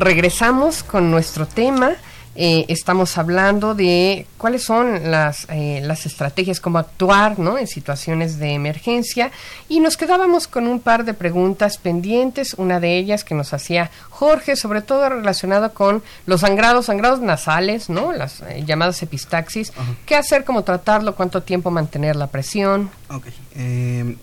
[0.00, 1.96] Regresamos con nuestro tema.
[2.38, 7.56] Eh, estamos hablando de cuáles son las, eh, las estrategias, cómo actuar ¿no?
[7.56, 9.30] en situaciones de emergencia
[9.70, 13.90] y nos quedábamos con un par de preguntas pendientes, una de ellas que nos hacía
[14.10, 18.12] Jorge, sobre todo relacionado con los sangrados, sangrados nasales, ¿no?
[18.12, 19.72] las eh, llamadas epistaxis,
[20.04, 22.90] qué hacer, cómo tratarlo, cuánto tiempo mantener la presión.
[23.08, 23.28] Ok,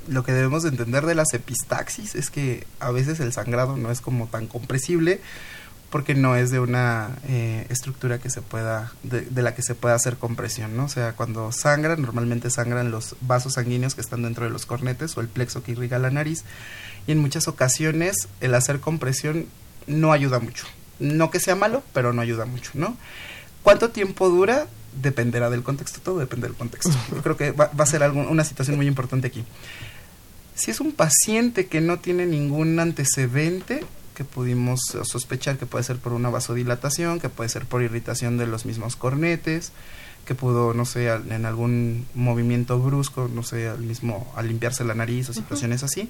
[0.07, 3.89] lo que debemos de entender de las epistaxis es que a veces el sangrado no
[3.89, 5.19] es como tan compresible,
[5.93, 9.93] porque no es de una eh, estructura que se pueda, de, la que se pueda
[9.93, 10.86] hacer compresión, ¿no?
[10.86, 15.15] O sea, cuando sangra, normalmente sangran los vasos sanguíneos que están dentro de los cornetes
[15.15, 16.45] o el plexo que irriga la nariz,
[17.06, 19.45] y en muchas ocasiones el hacer compresión
[19.86, 20.65] no ayuda mucho.
[20.97, 22.97] No que sea malo, pero no ayuda mucho, ¿no?
[23.62, 24.65] ¿Cuánto tiempo dura?
[24.99, 26.97] Dependerá del contexto, todo depende del contexto.
[27.12, 29.43] Yo creo que va, va a ser algo, una situación muy importante aquí.
[30.56, 35.97] Si es un paciente que no tiene ningún antecedente, que pudimos sospechar que puede ser
[35.97, 39.71] por una vasodilatación, que puede ser por irritación de los mismos cornetes,
[40.26, 44.95] que pudo, no sé, en algún movimiento brusco, no sé, al mismo, al limpiarse la
[44.95, 46.10] nariz o situaciones así,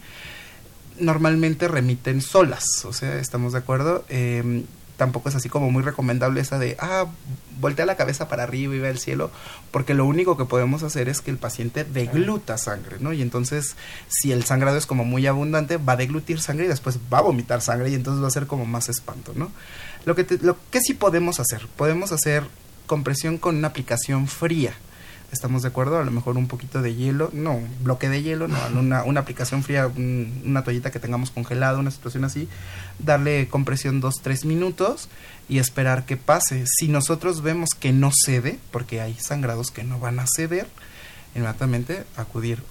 [1.00, 4.06] normalmente remiten solas, o sea, estamos de acuerdo.
[4.10, 4.63] Eh,
[4.97, 7.06] tampoco es así como muy recomendable esa de, ah,
[7.60, 9.32] voltea la cabeza para arriba y ve el cielo,
[9.71, 13.13] porque lo único que podemos hacer es que el paciente degluta sangre, ¿no?
[13.13, 13.75] Y entonces,
[14.08, 17.21] si el sangrado es como muy abundante, va a deglutir sangre y después va a
[17.21, 19.51] vomitar sangre y entonces va a ser como más espanto, ¿no?
[20.06, 22.43] Lo que, lo que sí podemos hacer, podemos hacer
[22.86, 24.73] compresión con una aplicación fría
[25.34, 28.58] estamos de acuerdo, a lo mejor un poquito de hielo, no, bloque de hielo, no,
[28.79, 32.47] una, una aplicación fría, una toallita que tengamos congelada, una situación así,
[32.99, 35.10] darle compresión dos, tres minutos
[35.49, 36.65] y esperar que pase.
[36.67, 40.67] Si nosotros vemos que no cede, porque hay sangrados que no van a ceder,
[41.36, 42.63] inmediatamente acudir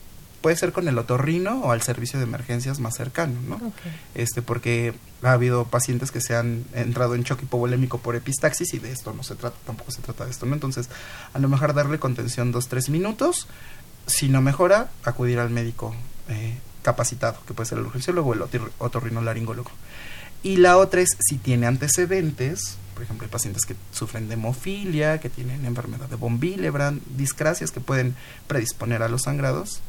[0.42, 3.72] puede ser con el otorrino o al servicio de emergencias más cercano, ¿no?
[4.14, 8.78] Este, porque ha habido pacientes que se han entrado en choque hipovolémico por epistaxis y
[8.78, 10.54] de esto no se trata, tampoco se trata de esto, ¿no?
[10.54, 10.90] Entonces,
[11.32, 13.46] a lo mejor darle contención dos, tres minutos,
[14.06, 15.94] si no mejora, acudir al médico
[16.28, 18.42] eh, capacitado, que puede ser el urgenciólogo o el
[18.79, 19.71] otorrinolaringólogo.
[20.42, 25.18] Y la otra es si tiene antecedentes, por ejemplo, hay pacientes que sufren de hemofilia,
[25.18, 28.14] que tienen enfermedad de von Willebrand, discrasias que pueden
[28.49, 29.81] predisponer a los sangrados,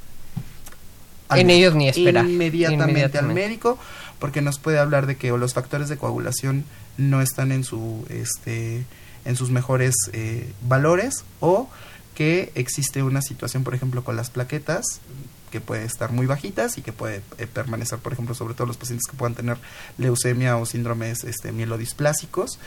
[1.29, 2.25] en ellos ni esperar.
[2.25, 3.77] Inmediatamente, al médico,
[4.19, 6.65] porque nos puede hablar de que los factores de coagulación
[6.97, 8.85] no están en su este
[9.25, 11.69] en sus mejores eh, valores o
[12.13, 14.99] que existe una situación, por ejemplo, con las plaquetas
[15.53, 18.75] que puede estar muy bajitas y que puede eh, permanecer, por ejemplo, sobre todo los
[18.75, 19.57] pacientes que puedan tener
[19.99, 22.57] leucemia o síndromes este, mielodisplásicos,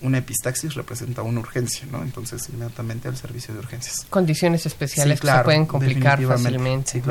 [0.00, 2.02] una epistaxis representa una urgencia, ¿no?
[2.02, 4.06] Entonces, inmediatamente al servicio de urgencias.
[4.10, 7.02] Condiciones especiales que se pueden complicar fácilmente.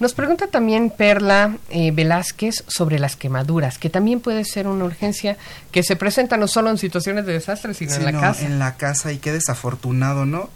[0.00, 5.38] Nos pregunta también Perla eh, Velázquez sobre las quemaduras, que también puede ser una urgencia
[5.72, 8.44] que se presenta no solo en situaciones de desastre, sino en la casa.
[8.44, 10.50] En la casa, y qué desafortunado, ¿no?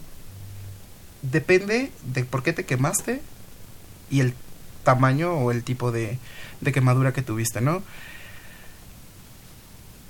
[1.22, 3.22] Depende de por qué te quemaste
[4.10, 4.34] y el
[4.84, 6.18] tamaño o el tipo de,
[6.60, 7.82] de quemadura que tuviste, ¿no?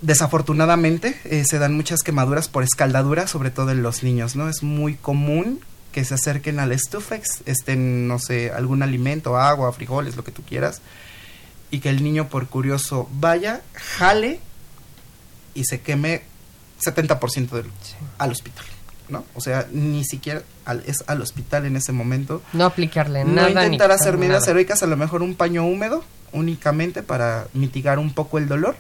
[0.01, 4.49] Desafortunadamente eh, se dan muchas quemaduras por escaldadura, sobre todo en los niños, ¿no?
[4.49, 5.61] Es muy común
[5.93, 7.17] que se acerquen al estufa,
[7.47, 10.81] estén, no sé, algún alimento, agua, frijoles, lo que tú quieras,
[11.71, 14.41] y que el niño por curioso vaya, jale
[15.55, 16.23] y se queme
[16.81, 17.67] 70% del,
[18.19, 18.65] al hospital.
[19.09, 19.25] ¿No?
[19.35, 20.43] O sea, ni siquiera
[20.87, 22.43] es al hospital en ese momento.
[22.53, 23.51] No aplicarle nada.
[23.51, 28.13] No intentar hacer medidas heroicas, a lo mejor un paño húmedo únicamente para mitigar un
[28.13, 28.77] poco el dolor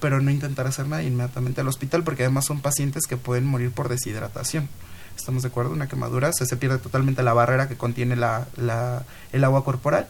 [0.00, 3.70] pero no intentar hacer nada inmediatamente al hospital porque además son pacientes que pueden morir
[3.70, 4.68] por deshidratación.
[5.16, 5.72] ¿Estamos de acuerdo?
[5.72, 10.08] Una quemadura se, se pierde totalmente la barrera que contiene la, la, el agua corporal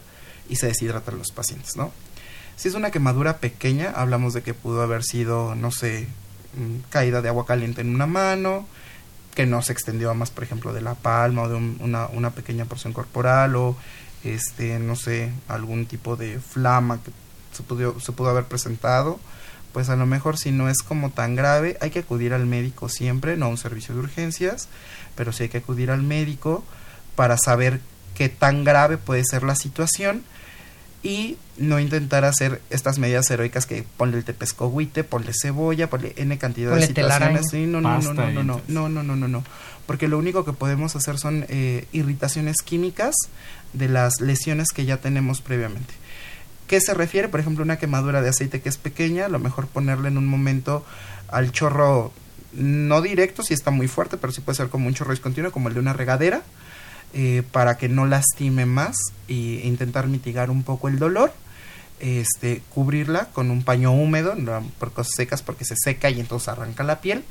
[0.49, 1.91] y se deshidratan los pacientes, ¿no?
[2.55, 6.07] Si es una quemadura pequeña, hablamos de que pudo haber sido, no sé,
[6.55, 8.67] mm, caída de agua caliente en una mano,
[9.35, 12.31] que no se extendió a más, por ejemplo, de la palma o de una, una
[12.31, 13.75] pequeña porción corporal o,
[14.23, 17.11] este, no sé, algún tipo de flama que
[17.55, 19.19] se pudo, se pudo haber presentado
[19.71, 22.89] pues a lo mejor si no es como tan grave, hay que acudir al médico
[22.89, 24.67] siempre, no a un servicio de urgencias,
[25.15, 26.63] pero sí hay que acudir al médico
[27.15, 27.79] para saber
[28.15, 30.23] qué tan grave puede ser la situación
[31.03, 36.37] y no intentar hacer estas medidas heroicas que ponle el tepescohuite, ponle cebolla, ponle n
[36.37, 37.47] cantidad de situaciones.
[37.49, 39.43] Sí, no, no, no, no, no, no, no, no, no, no, no,
[39.85, 43.15] porque lo único que podemos hacer son eh, irritaciones químicas
[43.73, 45.93] de las lesiones que ya tenemos previamente.
[46.67, 47.27] ¿Qué se refiere?
[47.27, 50.27] Por ejemplo, una quemadura de aceite que es pequeña, a lo mejor ponerle en un
[50.27, 50.85] momento
[51.27, 52.13] al chorro
[52.53, 55.69] no directo, si está muy fuerte, pero sí puede ser como un chorro discontinuo, como
[55.69, 56.43] el de una regadera,
[57.13, 58.97] eh, para que no lastime más
[59.27, 61.33] e intentar mitigar un poco el dolor.
[61.99, 66.47] Este, cubrirla con un paño húmedo, no por cosas secas porque se seca y entonces
[66.47, 67.23] arranca la piel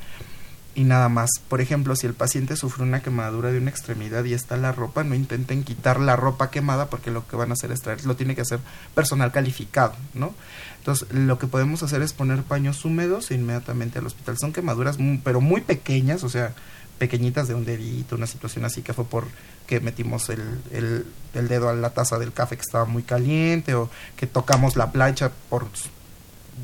[0.74, 1.30] y nada más.
[1.48, 5.04] Por ejemplo, si el paciente sufre una quemadura de una extremidad y está la ropa,
[5.04, 8.16] no intenten quitar la ropa quemada porque lo que van a hacer es traer, lo
[8.16, 8.60] tiene que hacer
[8.94, 10.34] personal calificado, ¿no?
[10.78, 14.38] Entonces, lo que podemos hacer es poner paños húmedos e inmediatamente al hospital.
[14.38, 16.54] Son quemaduras, pero muy pequeñas, o sea,
[16.98, 19.26] pequeñitas de un dedito, una situación así que fue por
[19.70, 20.42] que metimos el,
[20.72, 24.90] el, dedo a la taza del café que estaba muy caliente o que tocamos la
[24.90, 25.68] plancha por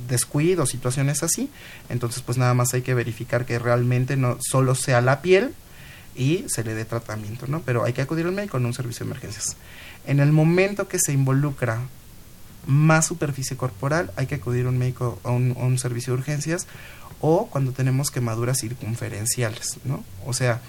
[0.08, 1.48] descuido, situaciones así.
[1.88, 5.54] Entonces, pues nada más hay que verificar que realmente no solo sea la piel
[6.16, 7.62] y se le dé tratamiento, ¿no?
[7.62, 9.56] Pero hay que acudir al médico en un servicio de emergencias.
[10.04, 11.82] En el momento que se involucra
[12.66, 16.18] más superficie corporal, hay que acudir a un médico a un, a un servicio de
[16.18, 16.66] urgencias
[17.20, 20.02] o cuando tenemos quemaduras circunferenciales, ¿no?
[20.26, 20.60] O sea,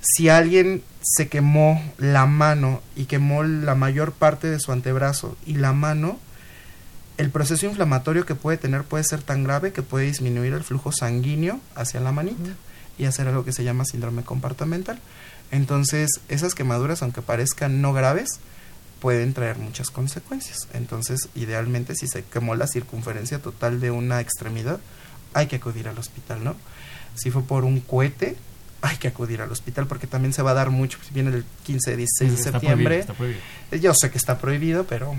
[0.00, 5.54] si alguien se quemó la mano y quemó la mayor parte de su antebrazo y
[5.54, 6.18] la mano,
[7.16, 10.92] el proceso inflamatorio que puede tener puede ser tan grave que puede disminuir el flujo
[10.92, 12.50] sanguíneo hacia la manita
[12.98, 15.00] y hacer algo que se llama síndrome compartimental.
[15.50, 18.40] Entonces, esas quemaduras, aunque parezcan no graves,
[19.00, 20.68] pueden traer muchas consecuencias.
[20.74, 24.80] Entonces, idealmente, si se quemó la circunferencia total de una extremidad,
[25.32, 26.56] hay que acudir al hospital, ¿no?
[27.14, 28.36] Si fue por un cohete,
[28.82, 30.98] hay que acudir al hospital porque también se va a dar mucho.
[31.06, 33.06] Si viene el 15, 16 de septiembre,
[33.80, 35.14] yo sé que está prohibido, pero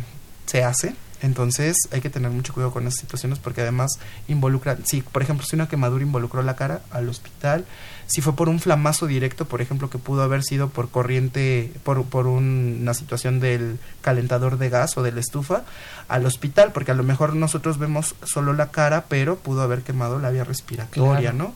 [0.46, 0.96] se hace.
[1.22, 3.92] Entonces hay que tener mucho cuidado con esas situaciones porque además
[4.28, 7.66] involucra, si por ejemplo si una quemadura involucró la cara al hospital,
[8.08, 12.04] si fue por un flamazo directo, por ejemplo que pudo haber sido por corriente, por,
[12.06, 15.64] por una situación del calentador de gas o de la estufa,
[16.08, 20.18] al hospital, porque a lo mejor nosotros vemos solo la cara, pero pudo haber quemado
[20.18, 21.54] la vía respiratoria, ¿no?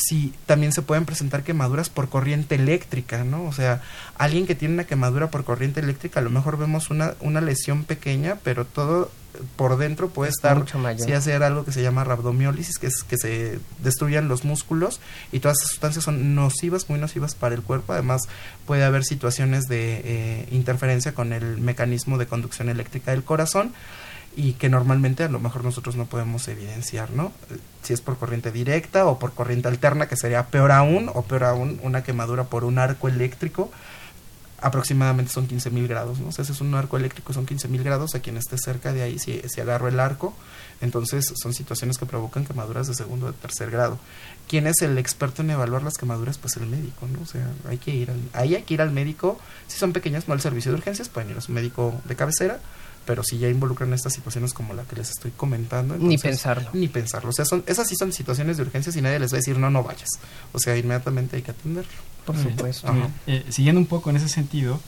[0.00, 3.44] Si también se pueden presentar quemaduras por corriente eléctrica, ¿no?
[3.44, 3.82] O sea,
[4.16, 7.84] alguien que tiene una quemadura por corriente eléctrica, a lo mejor vemos una, una lesión
[7.84, 9.10] pequeña, pero todo
[9.56, 10.64] por dentro puede estar,
[10.98, 15.00] si hacer algo que se llama rabdomiólisis, que es que se destruyan los músculos
[15.32, 17.92] y todas esas sustancias son nocivas, muy nocivas para el cuerpo.
[17.92, 18.22] Además,
[18.66, 23.72] puede haber situaciones de eh, interferencia con el mecanismo de conducción eléctrica del corazón
[24.36, 27.32] y que normalmente a lo mejor nosotros no podemos evidenciar, ¿no?
[27.82, 31.44] Si es por corriente directa o por corriente alterna, que sería peor aún, o peor
[31.44, 33.70] aún una quemadura por un arco eléctrico,
[34.62, 36.28] aproximadamente son 15.000 grados, ¿no?
[36.28, 39.02] O sea, ese es un arco eléctrico, son 15.000 grados, a quien esté cerca de
[39.02, 40.34] ahí, si, si agarro el arco,
[40.80, 43.98] entonces son situaciones que provocan quemaduras de segundo o tercer grado.
[44.48, 46.38] ¿Quién es el experto en evaluar las quemaduras?
[46.38, 47.22] Pues el médico, ¿no?
[47.22, 50.28] O sea, hay que ir al, ahí hay que ir al médico, si son pequeñas,
[50.28, 52.60] no al servicio de urgencias, pueden ir a su médico de cabecera,
[53.10, 55.96] pero si ya involucran estas situaciones como la que les estoy comentando.
[55.96, 56.70] ni pensarlo.
[56.72, 57.30] Ni pensarlo.
[57.30, 59.58] O sea, son, esas sí son situaciones de urgencia y nadie les va a decir,
[59.58, 60.10] no, no vayas.
[60.52, 61.90] O sea, inmediatamente hay que atenderlo.
[62.24, 62.86] Por supuesto.
[63.26, 64.78] Eh, siguiendo un poco en ese sentido,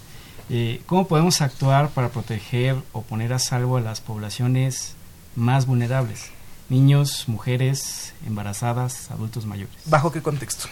[0.50, 4.94] eh, ¿cómo podemos actuar para proteger o poner a salvo a las poblaciones
[5.34, 6.26] más vulnerables?
[6.68, 9.74] Niños, mujeres, embarazadas, adultos mayores.
[9.86, 10.68] ¿Bajo qué contexto?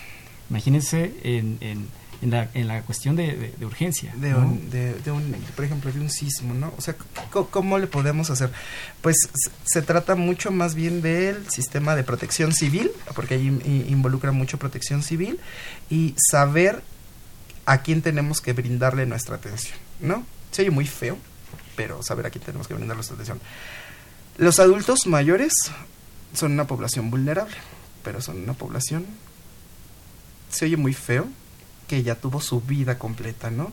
[0.51, 1.89] Imagínense en, en
[2.23, 4.13] en la, en la cuestión de, de, urgencia.
[4.17, 6.73] De, un, de, un, por ejemplo, de un sismo, ¿no?
[6.77, 6.95] O sea,
[7.31, 8.53] ¿cómo, le podemos hacer?
[9.01, 9.17] Pues
[9.65, 13.47] se trata mucho más bien del sistema de protección civil, porque ahí
[13.89, 15.41] involucra mucho protección civil,
[15.89, 16.83] y saber
[17.65, 20.25] a quién tenemos que brindarle nuestra atención, ¿no?
[20.51, 21.17] Se oye muy feo,
[21.77, 23.41] pero saber a quién tenemos que brindarle nuestra atención.
[24.37, 25.53] Los adultos mayores
[26.35, 27.57] son una población vulnerable,
[28.03, 29.07] pero son una población,
[30.51, 31.29] se oye muy feo,
[31.91, 33.73] que ya tuvo su vida completa, ¿no?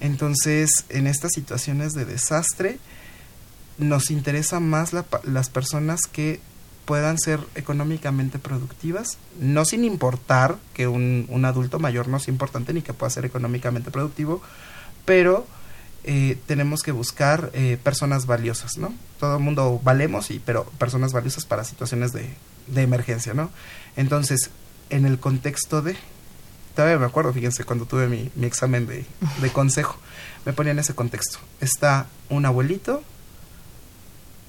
[0.00, 2.78] Entonces, en estas situaciones de desastre,
[3.76, 4.94] nos interesa más
[5.24, 6.40] las personas que
[6.86, 12.80] puedan ser económicamente productivas, no sin importar que un, adulto mayor no sea importante ni
[12.80, 14.40] que pueda ser económicamente productivo,
[15.04, 15.46] pero
[16.04, 18.94] eh, tenemos que buscar eh, personas valiosas, ¿no?
[19.20, 22.32] Todo el mundo valemos, y, pero personas valiosas para situaciones de
[22.76, 23.50] emergencia, ¿no?
[23.94, 24.48] Entonces,
[24.88, 25.96] en el contexto de...
[26.74, 29.04] Todavía me acuerdo, fíjense, cuando tuve mi, mi examen de,
[29.40, 29.98] de consejo,
[30.46, 31.38] me ponía en ese contexto.
[31.60, 33.02] Está un abuelito,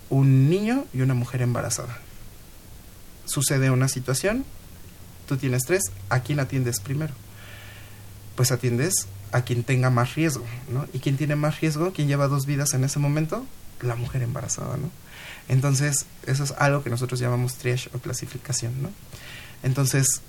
[0.10, 2.00] un niño y una mujer embarazada
[3.26, 4.46] sucede una situación,
[5.28, 7.14] tú tienes tres, ¿a quién atiendes primero?
[8.36, 10.86] Pues atiendes a quien tenga más riesgo, ¿no?
[10.94, 11.92] ¿Y quién tiene más riesgo?
[11.94, 13.46] ¿Quién lleva dos vidas en ese momento?
[13.82, 14.92] La mujer embarazada, ¿no?
[15.50, 18.92] Entonces, eso es algo que nosotros llamamos triage o clasificación, ¿no?
[19.62, 20.22] Entonces,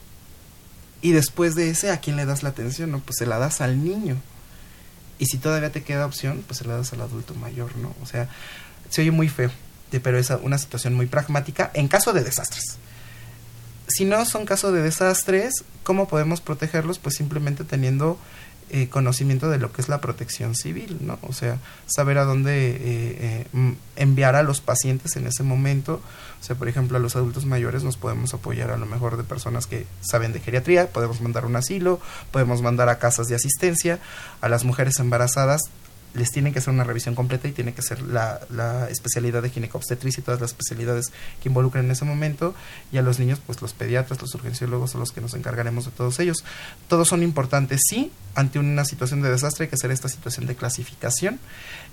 [1.04, 2.90] y después de ese, ¿a quién le das la atención?
[2.90, 4.16] No, pues se la das al niño.
[5.18, 7.94] Y si todavía te queda opción, pues se la das al adulto mayor, ¿no?
[8.02, 8.28] O sea,
[8.88, 9.50] se oye muy feo,
[10.02, 12.78] pero es una situación muy pragmática en caso de desastres
[13.86, 16.98] si no son casos de desastres, ¿cómo podemos protegerlos?
[16.98, 18.18] Pues simplemente teniendo
[18.70, 21.18] eh, conocimiento de lo que es la protección civil, ¿no?
[21.22, 26.00] O sea, saber a dónde eh, eh, mm, enviar a los pacientes en ese momento.
[26.40, 29.22] O sea, por ejemplo, a los adultos mayores nos podemos apoyar a lo mejor de
[29.22, 32.00] personas que saben de geriatría, podemos mandar un asilo,
[32.32, 34.00] podemos mandar a casas de asistencia,
[34.40, 35.62] a las mujeres embarazadas
[36.14, 40.20] les tienen que hacer una revisión completa y tiene que ser la, especialidad de ginecobstetricia
[40.20, 41.12] y todas las especialidades
[41.42, 42.54] que involucran en ese momento.
[42.92, 45.90] Y a los niños, pues los pediatras, los urgenciólogos son los que nos encargaremos de
[45.90, 46.44] todos ellos.
[46.88, 50.54] Todos son importantes, sí, ante una situación de desastre hay que hacer esta situación de
[50.54, 51.40] clasificación.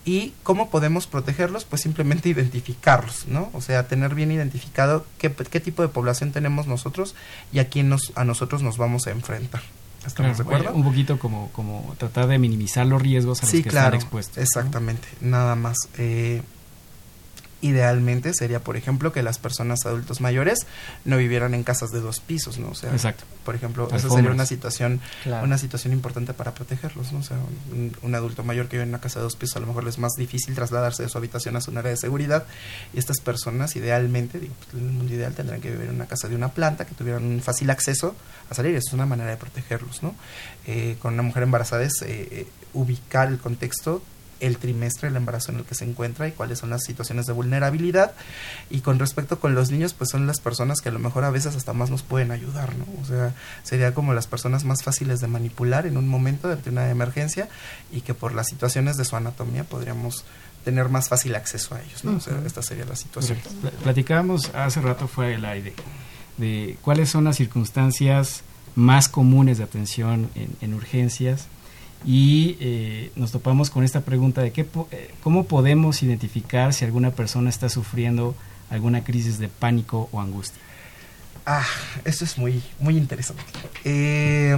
[0.06, 1.66] ¿Y cómo podemos protegerlos?
[1.66, 3.50] Pues simplemente identificarlos, ¿no?
[3.54, 7.16] O sea, tener bien identificado qué, qué tipo de población tenemos nosotros
[7.52, 9.62] y a quién nos, a nosotros nos vamos a enfrentar.
[10.06, 10.74] ¿Estamos de acuerdo?
[10.74, 14.38] Un poquito como, como tratar de minimizar los riesgos a los que están expuestos.
[14.38, 15.78] Exactamente, nada más.
[15.98, 16.42] Eh,
[17.62, 20.66] idealmente sería, por ejemplo, que las personas adultos mayores
[21.06, 22.70] no vivieran en casas de dos pisos, ¿no?
[22.70, 23.24] O sea, Exacto.
[23.46, 25.00] por ejemplo, esa sería una situación,
[25.44, 27.20] una situación importante para protegerlos, ¿no?
[27.20, 27.38] O sea,
[28.02, 29.98] un, adulto mayor que vive en una casa de dos pisos a lo mejor es
[29.98, 32.46] más difícil trasladarse de su habitación a su área de seguridad
[32.94, 36.08] y estas personas idealmente, digo, pues, en el mundo ideal tendrían que vivir en una
[36.08, 38.16] casa de una planta, que tuvieran un fácil acceso
[38.50, 40.14] a salir, es una manera de protegerlos, ¿no?
[40.68, 44.04] Eh, con una mujer embarazada es eh, eh, ubicar el contexto
[44.42, 47.34] el trimestre del embarazo en el que se encuentra y cuáles son las situaciones de
[47.34, 48.14] vulnerabilidad.
[48.70, 51.30] Y con respecto con los niños, pues son las personas que a lo mejor a
[51.30, 52.86] veces hasta más nos pueden ayudar, ¿no?
[53.02, 53.34] O sea,
[53.64, 57.48] sería como las personas más fáciles de manipular en un momento de una emergencia
[57.92, 60.26] y que por las situaciones de su anatomía podríamos
[60.66, 62.18] tener más fácil acceso a ellos, ¿no?
[62.18, 63.38] O sea, esta sería la situación.
[63.84, 65.74] Platicábamos hace rato fue el aire
[66.38, 68.44] de cuáles son las circunstancias
[68.76, 71.48] más comunes de atención en, en urgencias
[72.06, 77.12] y eh, nos topamos con esta pregunta de qué, eh, cómo podemos identificar si alguna
[77.12, 78.36] persona está sufriendo
[78.70, 80.62] alguna crisis de pánico o angustia.
[81.46, 81.66] Ah,
[82.06, 83.44] eso es muy, muy interesante.
[83.84, 84.58] Eh,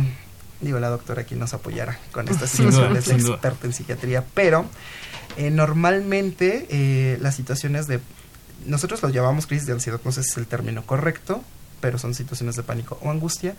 [0.61, 4.65] digo, la doctora aquí nos apoyará con estas situaciones, es experta en psiquiatría, pero
[5.51, 7.99] normalmente las situaciones de...
[8.65, 11.43] Nosotros lo llamamos crisis de ansiedad, no sé si es el término correcto,
[11.81, 13.55] pero son situaciones de pánico o angustia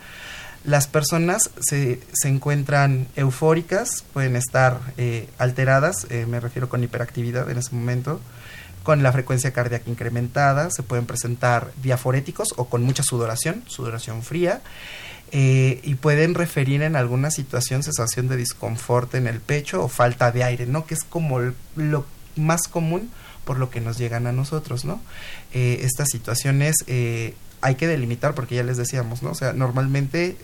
[0.65, 7.51] las personas se, se encuentran eufóricas, pueden estar eh, alteradas, eh, me refiero con hiperactividad
[7.51, 8.21] en ese momento,
[8.83, 14.63] con la frecuencia cardíaca incrementada, se pueden presentar diaforéticos o con mucha sudoración, sudoración fría,
[15.33, 20.33] eh, y pueden referir en alguna situación sensación de disconfort en el pecho o falta
[20.33, 20.87] de aire, ¿no?
[20.87, 21.41] Que es como
[21.77, 22.07] lo
[22.37, 23.11] más común
[23.45, 25.03] por lo que nos llegan a nosotros, ¿no?
[25.53, 29.31] estas situaciones hay que delimitar porque ya les decíamos, ¿no?
[29.31, 30.37] O sea, normalmente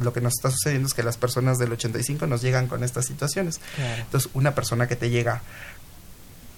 [0.00, 3.06] lo que nos está sucediendo es que las personas del 85 nos llegan con estas
[3.06, 3.60] situaciones.
[3.98, 5.42] Entonces, una persona que te llega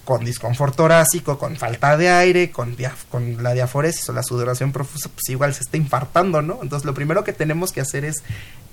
[0.05, 2.75] con disconfort torácico, con falta de aire, con,
[3.09, 6.59] con la diaforesis o la sudoración profusa, pues igual se está infartando, ¿no?
[6.63, 8.23] Entonces, lo primero que tenemos que hacer es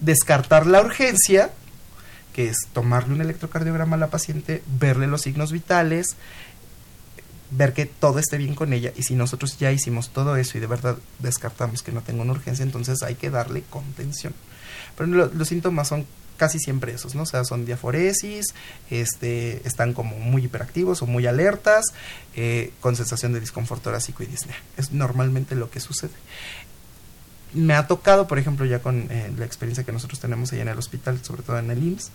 [0.00, 1.50] descartar la urgencia,
[2.32, 6.16] que es tomarle un electrocardiograma a la paciente, verle los signos vitales,
[7.50, 10.60] ver que todo esté bien con ella y si nosotros ya hicimos todo eso y
[10.60, 14.34] de verdad descartamos que no tenga una urgencia, entonces hay que darle contención.
[14.96, 17.22] Pero los síntomas son casi siempre esos, ¿no?
[17.22, 18.54] O sea, son diaforesis,
[18.90, 21.84] este, están como muy hiperactivos o muy alertas,
[22.34, 24.56] eh, con sensación de disconfort torácico y disnea.
[24.76, 26.12] Es normalmente lo que sucede.
[27.52, 30.68] Me ha tocado, por ejemplo, ya con eh, la experiencia que nosotros tenemos ahí en
[30.68, 32.10] el hospital, sobre todo en el IMSS,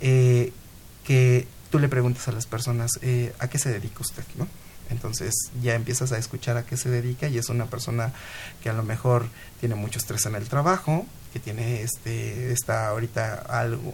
[0.00, 0.52] eh,
[1.04, 2.92] que tú le preguntas a las personas,
[3.38, 4.46] ¿a qué se dedica usted, no?
[4.88, 8.12] Entonces ya empiezas a escuchar a qué se dedica y es una persona
[8.62, 9.26] que a lo mejor
[9.58, 11.06] tiene mucho estrés en el trabajo,
[11.36, 13.44] que tiene este está ahorita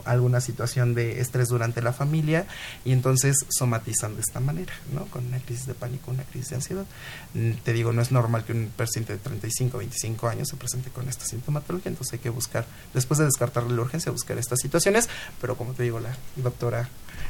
[0.04, 2.46] alguna situación de estrés durante la familia
[2.84, 5.06] y entonces somatizan de esta manera, ¿no?
[5.06, 6.84] Con una crisis de pánico, una crisis de ansiedad.
[7.34, 10.90] Mm, te digo, no es normal que un paciente de 35, 25 años se presente
[10.90, 12.64] con esta sintomatología, entonces hay que buscar,
[12.94, 15.08] después de descartar la urgencia, buscar estas situaciones,
[15.40, 16.88] pero como te digo, la doctora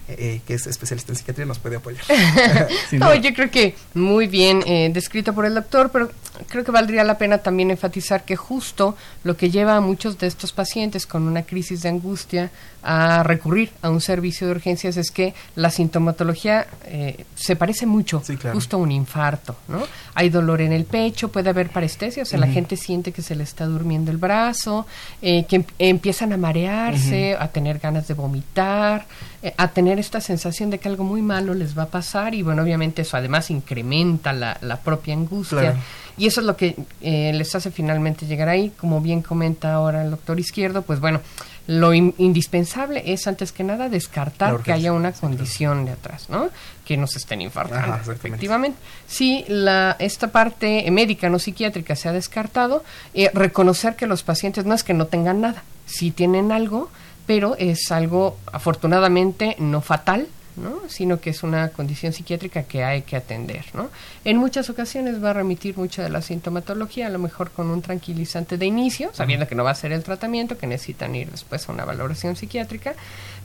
[0.09, 2.05] eh, que es especialista en psiquiatría, nos puede apoyar.
[2.93, 6.11] no, yo creo que muy bien eh, descrito por el doctor, pero
[6.49, 10.27] creo que valdría la pena también enfatizar que justo lo que lleva a muchos de
[10.27, 12.51] estos pacientes con una crisis de angustia
[12.83, 18.23] a recurrir a un servicio de urgencias es que la sintomatología eh, se parece mucho,
[18.53, 19.83] justo a un infarto, ¿no?
[20.15, 23.37] Hay dolor en el pecho, puede haber parestesia, o sea, la gente siente que se
[23.37, 24.87] le está durmiendo el brazo,
[25.21, 29.07] eh, que em, empiezan a marearse, a tener ganas de vomitar,
[29.43, 32.43] eh, a tener esta sensación de que algo muy malo les va a pasar y
[32.43, 35.77] bueno, obviamente eso además incrementa la, la propia angustia.
[36.19, 40.11] Y eso es lo que les hace finalmente llegar ahí, como bien comenta ahora el
[40.11, 41.23] doctor Izquierdo, pues bueno,
[41.67, 46.49] lo indispensable es antes que nada descartar que haya una condición de atrás, ¿no?
[46.85, 48.13] Que nos estén infartando.
[48.13, 48.77] efectivamente.
[49.07, 52.83] Si la, esta parte médica, no psiquiátrica, se ha descartado,
[53.15, 56.91] eh, reconocer que los pacientes no es que no tengan nada, sí tienen algo,
[57.27, 60.83] pero es algo afortunadamente no fatal, ¿no?
[60.89, 63.65] sino que es una condición psiquiátrica que hay que atender.
[63.75, 63.91] ¿no?
[64.25, 67.83] En muchas ocasiones va a remitir mucha de la sintomatología, a lo mejor con un
[67.83, 71.69] tranquilizante de inicio, sabiendo que no va a ser el tratamiento, que necesitan ir después
[71.69, 72.95] a una valoración psiquiátrica,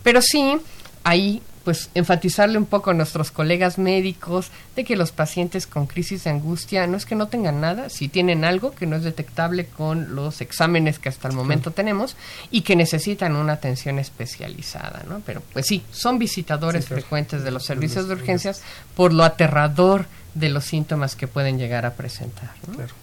[0.04, 0.58] pero sí
[1.08, 6.24] ahí pues enfatizarle un poco a nuestros colegas médicos de que los pacientes con crisis
[6.24, 9.66] de angustia no es que no tengan nada, si tienen algo que no es detectable
[9.66, 12.16] con los exámenes que hasta el momento tenemos
[12.52, 15.22] y que necesitan una atención especializada, ¿no?
[15.26, 18.62] Pero pues sí, son visitadores frecuentes de los servicios de urgencias
[18.96, 20.06] por lo aterrador
[20.36, 22.52] de los síntomas que pueden llegar a presentar.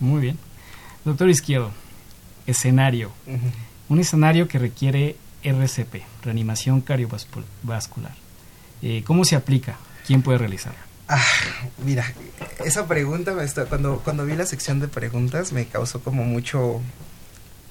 [0.00, 0.38] Muy bien.
[1.04, 1.70] Doctor Izquierdo,
[2.46, 3.12] escenario.
[3.90, 8.14] Un escenario que requiere RCP, reanimación cardiovascular.
[8.82, 9.76] Eh, ¿Cómo se aplica?
[10.06, 10.80] ¿Quién puede realizarla?
[11.08, 11.22] Ah,
[11.84, 12.04] mira,
[12.64, 13.34] esa pregunta,
[13.68, 16.80] cuando, cuando vi la sección de preguntas, me causó como mucho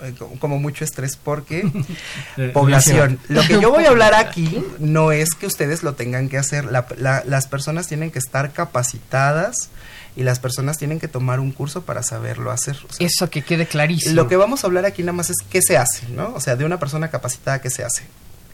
[0.03, 1.69] eh, como mucho estrés porque
[2.38, 3.19] eh, población.
[3.30, 6.65] Lo que yo voy a hablar aquí no es que ustedes lo tengan que hacer.
[6.65, 9.69] las personas tienen que estar capacitadas
[10.16, 12.78] y las personas tienen que tomar un curso para saberlo hacer.
[12.99, 14.16] Eso que quede clarísimo.
[14.16, 16.34] Lo que vamos a hablar aquí nada más es qué se hace, ¿no?
[16.36, 18.03] O sea, de una persona capacitada, ¿qué se hace?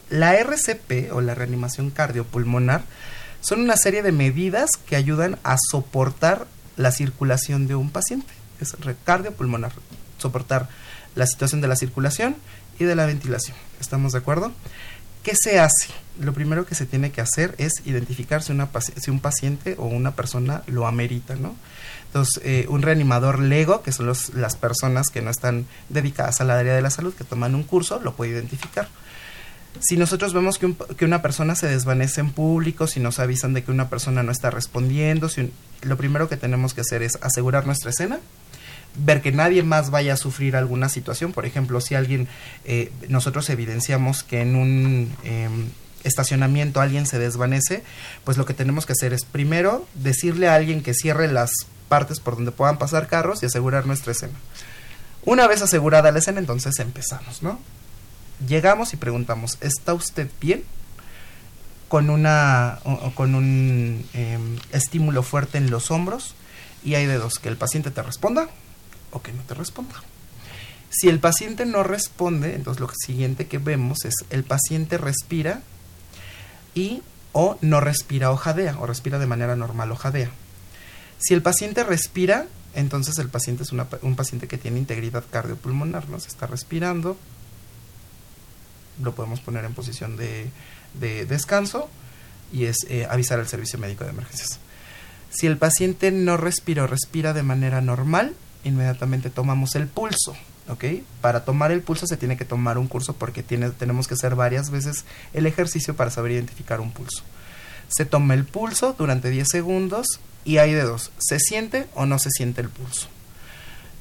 [0.09, 2.83] La RCP o la reanimación cardiopulmonar
[3.41, 6.47] son una serie de medidas que ayudan a soportar
[6.77, 8.33] la circulación de un paciente.
[8.59, 9.71] Es cardiopulmonar,
[10.17, 10.69] soportar
[11.15, 12.35] la situación de la circulación
[12.79, 13.55] y de la ventilación.
[13.79, 14.51] ¿Estamos de acuerdo?
[15.23, 15.87] ¿Qué se hace?
[16.19, 19.85] Lo primero que se tiene que hacer es identificar si, una, si un paciente o
[19.85, 21.55] una persona lo amerita, ¿no?
[22.07, 26.73] Entonces, eh, un reanimador LEGO, que son las personas que no están dedicadas al área
[26.73, 28.87] de la salud, que toman un curso, lo puede identificar
[29.79, 33.63] si nosotros vemos que, que, una persona se desvanece en público, si nos avisan de
[33.63, 35.29] que una persona no está respondiendo,
[35.81, 38.19] lo primero que tenemos que hacer es asegurar nuestra escena,
[38.95, 41.31] ver que nadie más vaya a sufrir alguna situación.
[41.31, 42.27] Por ejemplo, si alguien,
[42.65, 45.69] eh, nosotros evidenciamos que en un em,
[46.03, 47.83] estacionamiento alguien se desvanece,
[48.23, 51.51] pues lo que tenemos que hacer es primero decirle a alguien que cierre las
[51.87, 54.37] partes por donde puedan pasar carros y asegurar nuestra escena.
[55.25, 57.59] Una vez asegurada la escena, entonces empezamos, ¿no?
[58.47, 60.63] llegamos y preguntamos, ¿está usted bien?
[61.87, 62.79] Con, una,
[63.15, 66.35] con un em, estímulo fuerte en los hombros
[66.83, 68.47] y hay de dos, que el paciente te responda
[69.11, 69.95] o que no te responda.
[70.89, 75.61] Si el paciente no responde, entonces lo siguiente que vemos es el paciente respira
[76.73, 80.31] y o no respira o jadea, o respira de manera normal o jadea.
[81.19, 86.19] Si el paciente respira, entonces el paciente es un paciente que tiene integridad cardiopulmonar, ¿no?
[86.19, 87.17] Se está respirando,
[89.03, 90.49] lo podemos poner en posición de,
[91.25, 91.89] descanso
[92.51, 94.59] y es eh, avisar al servicio médico de emergencias.
[95.29, 98.33] Si el paciente no respira o respira de manera normal,
[98.63, 100.35] inmediatamente tomamos el pulso.
[101.21, 104.35] Para tomar el pulso se tiene que tomar un curso porque tiene, tenemos que hacer
[104.35, 105.03] varias veces
[105.33, 107.23] el ejercicio para saber identificar un pulso.
[107.87, 112.19] Se toma el pulso durante 10 segundos y hay de dos, se siente o no
[112.19, 113.07] se siente el pulso.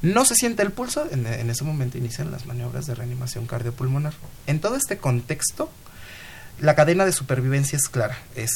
[0.03, 4.13] No se siente el pulso, en, en ese momento inician las maniobras de reanimación cardiopulmonar.
[4.47, 5.71] En todo este contexto,
[6.61, 8.51] la cadena de supervivencia es clara, es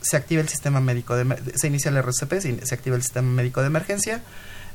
[0.00, 3.60] se activa el sistema médico de se inicia el RCP, se, activa el sistema médico
[3.60, 4.22] de emergencia,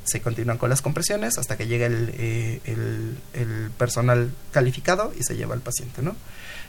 [0.04, 2.62] se continúan con las compresiones hasta que llega el, eh,
[3.34, 6.16] el, personal calificado y se lleva al paciente, ¿no?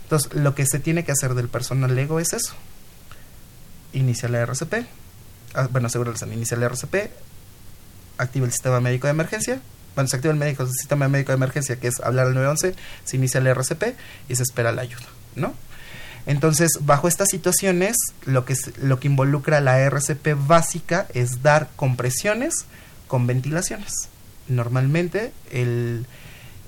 [0.05, 2.55] Entonces, lo que se tiene que hacer del personal LEGO es eso.
[3.93, 4.87] Inicia la RCP,
[5.55, 7.11] ah, bueno, seguro se inicia el RCP,
[8.19, 9.61] activa el sistema médico de emergencia,
[9.95, 12.75] bueno, se activa el, médico, el sistema médico de emergencia, que es hablar al 911,
[13.05, 13.95] se inicia el RCP
[14.29, 15.55] y se espera la ayuda, ¿no?
[16.27, 22.67] Entonces, bajo estas situaciones, lo que, lo que involucra la RCP básica es dar compresiones
[23.09, 24.09] con ventilaciones.
[24.49, 26.07] Normalmente, el,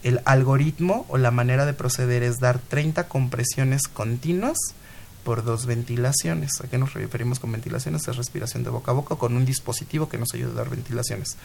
[0.03, 4.59] el algoritmo o la manera de proceder es dar 30 compresiones continuas
[5.23, 6.61] por dos ventilaciones.
[6.63, 8.07] ¿A qué nos referimos con ventilaciones?
[8.09, 11.37] Es respiración de boca a boca con un dispositivo que nos ayuda a dar ventilaciones.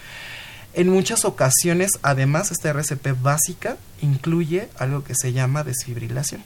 [0.74, 6.43] En muchas ocasiones, además, esta RCP básica incluye algo que se llama desfibrilación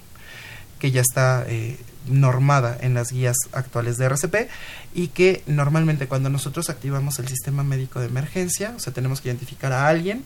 [0.84, 1.78] que ya está eh,
[2.10, 4.50] normada en las guías actuales de RCP
[4.94, 9.30] y que normalmente cuando nosotros activamos el sistema médico de emergencia, o sea, tenemos que
[9.30, 10.26] identificar a alguien,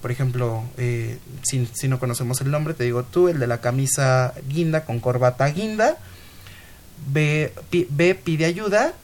[0.00, 4.32] por ejemplo, eh, si, no conocemos el nombre, te digo tú, el de la camisa
[4.48, 5.98] guinda con corbata guinda,
[7.12, 8.94] ve, pi, ve pide ayuda,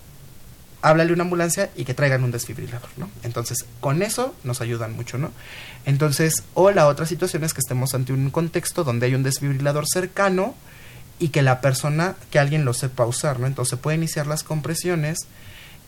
[0.81, 3.11] háblale una ambulancia y que traigan un desfibrilador, ¿no?
[3.25, 5.33] Entonces, con eso nos ayudan mucho, ¿no?
[5.85, 9.85] Entonces, o la otra situación es que estemos ante un contexto donde hay un desfibrilador
[9.87, 10.55] cercano,
[11.19, 13.47] y que la persona, que alguien lo sepa usar, ¿no?
[13.47, 15.19] Entonces puede iniciar las compresiones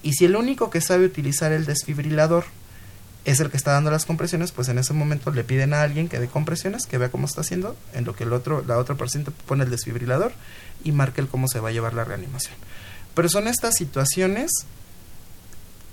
[0.02, 2.44] y si el único que sabe utilizar el desfibrilador
[3.24, 6.08] es el que está dando las compresiones, pues en ese momento le piden a alguien
[6.08, 8.94] que dé compresiones, que vea cómo está haciendo, en lo que el otro, la otra
[8.94, 10.32] paciente pone el desfibrilador
[10.84, 12.54] y marque el cómo se va a llevar la reanimación.
[13.14, 14.50] Pero son estas situaciones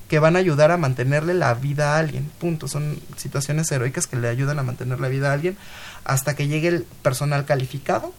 [0.08, 2.70] que van a ayudar a mantenerle la vida a alguien, punto.
[2.70, 5.58] Son situaciones heroicas que le ayudan a mantener la vida a alguien
[6.06, 8.14] hasta que llegue el personal calificado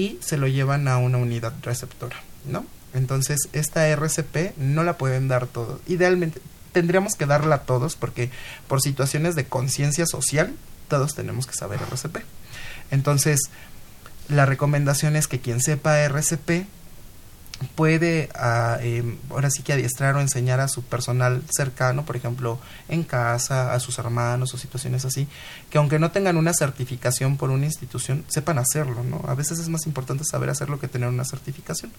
[0.00, 2.64] y se lo llevan a una unidad receptora, ¿no?
[2.94, 5.80] Entonces, esta RCP no la pueden dar todos.
[5.86, 6.40] Idealmente,
[6.72, 8.30] tendríamos que darla a todos porque
[8.66, 10.54] por situaciones de conciencia social,
[10.88, 12.24] todos tenemos que saber RCP.
[12.90, 13.40] Entonces,
[14.28, 16.66] la recomendación es que quien sepa RCP
[17.74, 22.58] puede uh, eh, ahora sí que adiestrar o enseñar a su personal cercano, por ejemplo,
[22.88, 25.28] en casa, a sus hermanos o situaciones así,
[25.68, 29.22] que aunque no tengan una certificación por una institución, sepan hacerlo, ¿no?
[29.26, 31.92] A veces es más importante saber hacerlo que tener una certificación.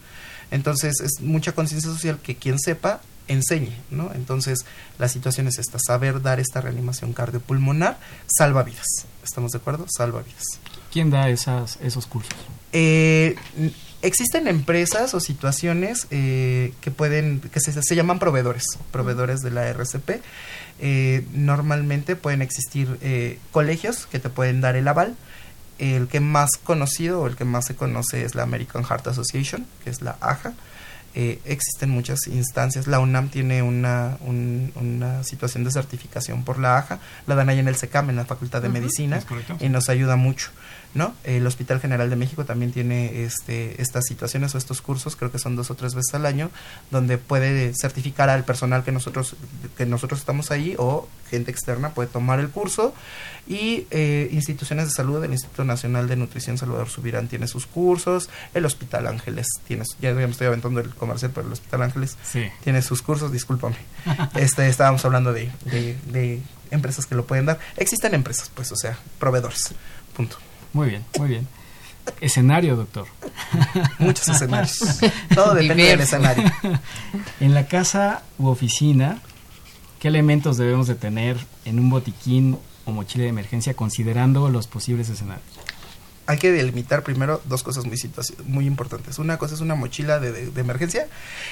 [0.49, 4.11] Entonces, es mucha conciencia social que quien sepa enseñe, ¿no?
[4.13, 4.65] Entonces,
[4.97, 7.97] la situación es esta, saber dar esta reanimación cardiopulmonar
[8.27, 9.05] salva vidas.
[9.23, 9.85] ¿Estamos de acuerdo?
[9.89, 10.43] Salva vidas.
[10.91, 12.33] ¿Quién da esas, esos cursos?
[12.73, 13.35] Eh,
[14.01, 19.67] existen empresas o situaciones eh, que pueden, que se, se, llaman proveedores, proveedores de la
[19.67, 20.21] RCP.
[20.79, 25.15] Eh, normalmente pueden existir eh, colegios que te pueden dar el aval.
[25.77, 29.65] El que más conocido o el que más se conoce es la American Heart Association,
[29.83, 30.53] que es la AJA.
[31.13, 32.87] Eh, existen muchas instancias.
[32.87, 36.99] La UNAM tiene una, un, una situación de certificación por la AJA.
[37.27, 39.21] La dan ahí en el SECAM, en la Facultad de uh -huh, Medicina,
[39.59, 40.51] y nos ayuda mucho.
[40.93, 41.13] ¿No?
[41.23, 45.39] El Hospital General de México también tiene este, estas situaciones o estos cursos, creo que
[45.39, 46.51] son dos o tres veces al año,
[46.89, 49.35] donde puede certificar al personal que nosotros,
[49.77, 52.93] que nosotros estamos ahí o gente externa puede tomar el curso
[53.47, 58.29] y eh, instituciones de salud, el Instituto Nacional de Nutrición Salvador Subirán tiene sus cursos,
[58.53, 62.43] el Hospital Ángeles tiene, ya me estoy aventando el comercial, pero el Hospital Ángeles sí.
[62.63, 63.77] tiene sus cursos, discúlpame.
[64.35, 67.59] este, estábamos hablando de, de, de empresas que lo pueden dar.
[67.77, 69.73] Existen empresas, pues, o sea, proveedores.
[70.15, 70.37] Punto.
[70.73, 71.47] Muy bien, muy bien.
[72.19, 73.07] Escenario, doctor.
[73.99, 74.79] Muchos escenarios.
[75.35, 76.51] Todo depende del escenario.
[77.39, 79.19] En la casa u oficina,
[79.99, 85.09] ¿qué elementos debemos de tener en un botiquín o mochila de emergencia considerando los posibles
[85.09, 85.45] escenarios?
[86.27, 87.99] Hay que delimitar primero dos cosas muy,
[88.45, 89.19] muy importantes.
[89.19, 91.07] Una cosa es una mochila de, de, de, emergencia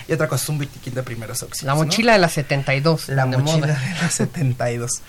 [0.08, 1.66] y otra cosa es un botiquín de primeros auxilios.
[1.66, 2.18] La mochila ¿no?
[2.18, 3.10] de la 72.
[3.10, 3.80] La mochila moda.
[3.80, 5.02] de la 72.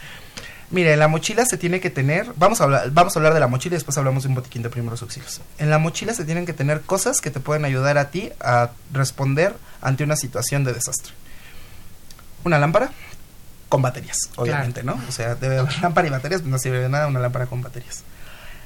[0.70, 3.48] Mire, la mochila se tiene que tener, vamos a hablar, vamos a hablar de la
[3.48, 5.40] mochila y después hablamos de un botiquín de primeros auxilios.
[5.58, 8.70] En la mochila se tienen que tener cosas que te pueden ayudar a ti a
[8.92, 11.12] responder ante una situación de desastre.
[12.44, 12.92] Una lámpara
[13.68, 14.98] con baterías, obviamente, claro.
[14.98, 15.08] ¿no?
[15.08, 18.04] O sea, debe haber lámpara y baterías, no sirve de nada una lámpara con baterías.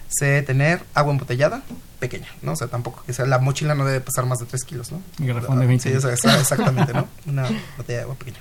[0.08, 1.62] Se debe tener agua embotellada,
[2.00, 2.52] pequeña, ¿no?
[2.52, 5.00] O sea, tampoco, que sea, la mochila no debe pesar más de 3 kilos, ¿no?
[5.18, 7.08] Y garrafón de 20 Sí, o exactamente, ¿no?
[7.26, 7.48] Una
[7.78, 8.40] botella de agua pequeña.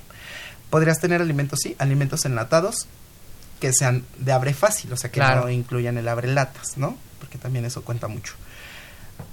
[0.70, 2.88] Podrías tener alimentos, sí, alimentos enlatados,
[3.64, 5.44] que sean de abre fácil, o sea, que claro.
[5.44, 6.98] no incluyan el abre latas, ¿no?
[7.20, 8.34] Porque también eso cuenta mucho.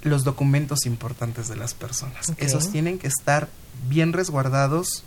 [0.03, 2.47] Los documentos importantes de las personas, okay.
[2.47, 3.49] esos tienen que estar
[3.89, 5.03] bien resguardados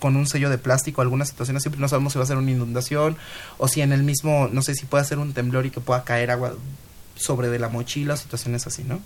[0.00, 2.50] con un sello de plástico, alguna situación así, no sabemos si va a ser una
[2.50, 3.16] inundación
[3.56, 6.04] o si en el mismo, no sé si puede ser un temblor y que pueda
[6.04, 6.52] caer agua
[7.14, 9.00] sobre de la mochila, situaciones así, ¿no?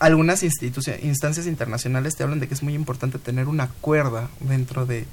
[0.00, 5.06] Algunas instancias internacionales te hablan de que es muy importante tener una cuerda dentro de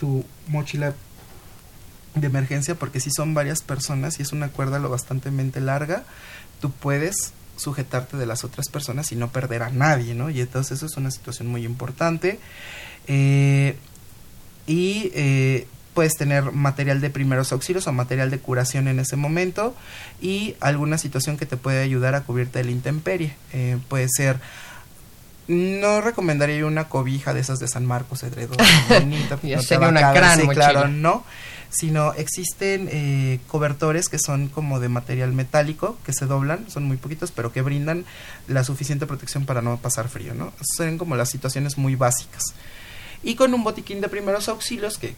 [0.00, 0.94] tu mochila
[2.14, 6.04] de emergencia porque si son varias personas y es una cuerda lo bastante larga,
[6.60, 10.30] tú puedes sujetarte de las otras personas y no perder a nadie, ¿no?
[10.30, 12.38] Y entonces eso es una situación muy importante.
[13.06, 13.76] Eh,
[14.66, 19.74] y eh, puedes tener material de primeros auxilios o material de curación en ese momento
[20.20, 23.34] y alguna situación que te puede ayudar a cubrirte de la intemperie.
[23.52, 24.40] Eh, puede ser
[25.48, 28.56] no recomendaría una cobija de esas de San Marcos, edredón,
[28.88, 30.12] bonita, no una
[30.54, 31.24] claro, no
[31.72, 36.98] sino existen eh, cobertores que son como de material metálico, que se doblan, son muy
[36.98, 38.04] poquitos, pero que brindan
[38.46, 40.52] la suficiente protección para no pasar frío, ¿no?
[40.76, 42.54] Son como las situaciones muy básicas.
[43.22, 45.14] Y con un botiquín de primeros auxilios, que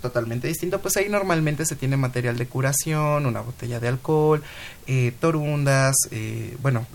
[0.00, 4.42] totalmente distinto, pues ahí normalmente se tiene material de curación, una botella de alcohol,
[4.86, 6.86] eh, torundas, eh, bueno,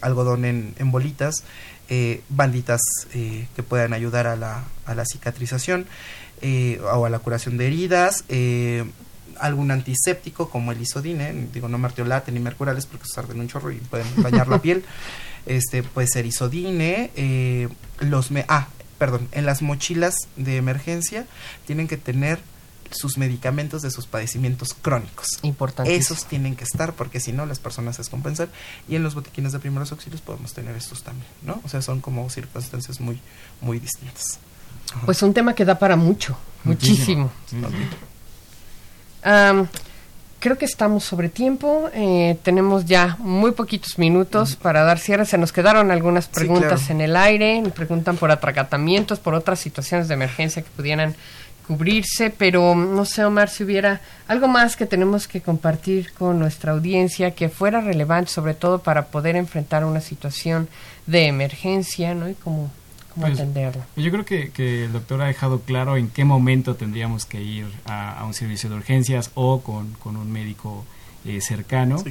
[0.00, 1.42] algodón en, en bolitas,
[2.28, 2.80] banditas
[3.12, 5.86] que puedan ayudar a la, a la cicatrización
[6.42, 8.84] eh, o a la curación de heridas, eh,
[9.38, 13.70] algún antiséptico como el isodine, digo no martiolate ni mercurales porque se arden un chorro
[13.70, 14.84] y pueden dañar la piel,
[15.46, 17.68] este puede ser isodine, eh,
[18.00, 18.68] los me ah,
[18.98, 21.26] perdón, en las mochilas de emergencia
[21.66, 22.38] tienen que tener
[22.90, 25.38] sus medicamentos de sus padecimientos crónicos.
[25.42, 25.94] Importante.
[25.94, 28.50] Esos tienen que estar porque si no las personas se descompensan
[28.88, 31.60] y en los botiquines de primeros auxilios podemos tener estos también, ¿no?
[31.64, 33.20] O sea, son como circunstancias muy
[33.60, 34.40] muy distintas.
[35.04, 37.30] Pues un tema que da para mucho, muchísimo.
[40.40, 41.90] creo que estamos sobre tiempo.
[41.94, 45.26] Eh, tenemos ya muy poquitos minutos para dar cierre.
[45.26, 47.60] Se nos quedaron algunas preguntas en el aire.
[47.62, 51.14] Me preguntan por atracatamientos, por otras situaciones de emergencia que pudieran
[51.66, 56.72] cubrirse, pero no sé, Omar, si hubiera algo más que tenemos que compartir con nuestra
[56.72, 60.68] audiencia que fuera relevante, sobre todo para poder enfrentar una situación
[61.06, 62.28] de emergencia, ¿no?
[62.28, 62.72] Y como
[63.18, 63.38] pues,
[63.96, 68.24] yo creo que, el doctor ha dejado claro en qué momento tendríamos que ir a,
[68.26, 70.84] un servicio de urgencias o con, un médico
[71.24, 72.02] eh, cercano.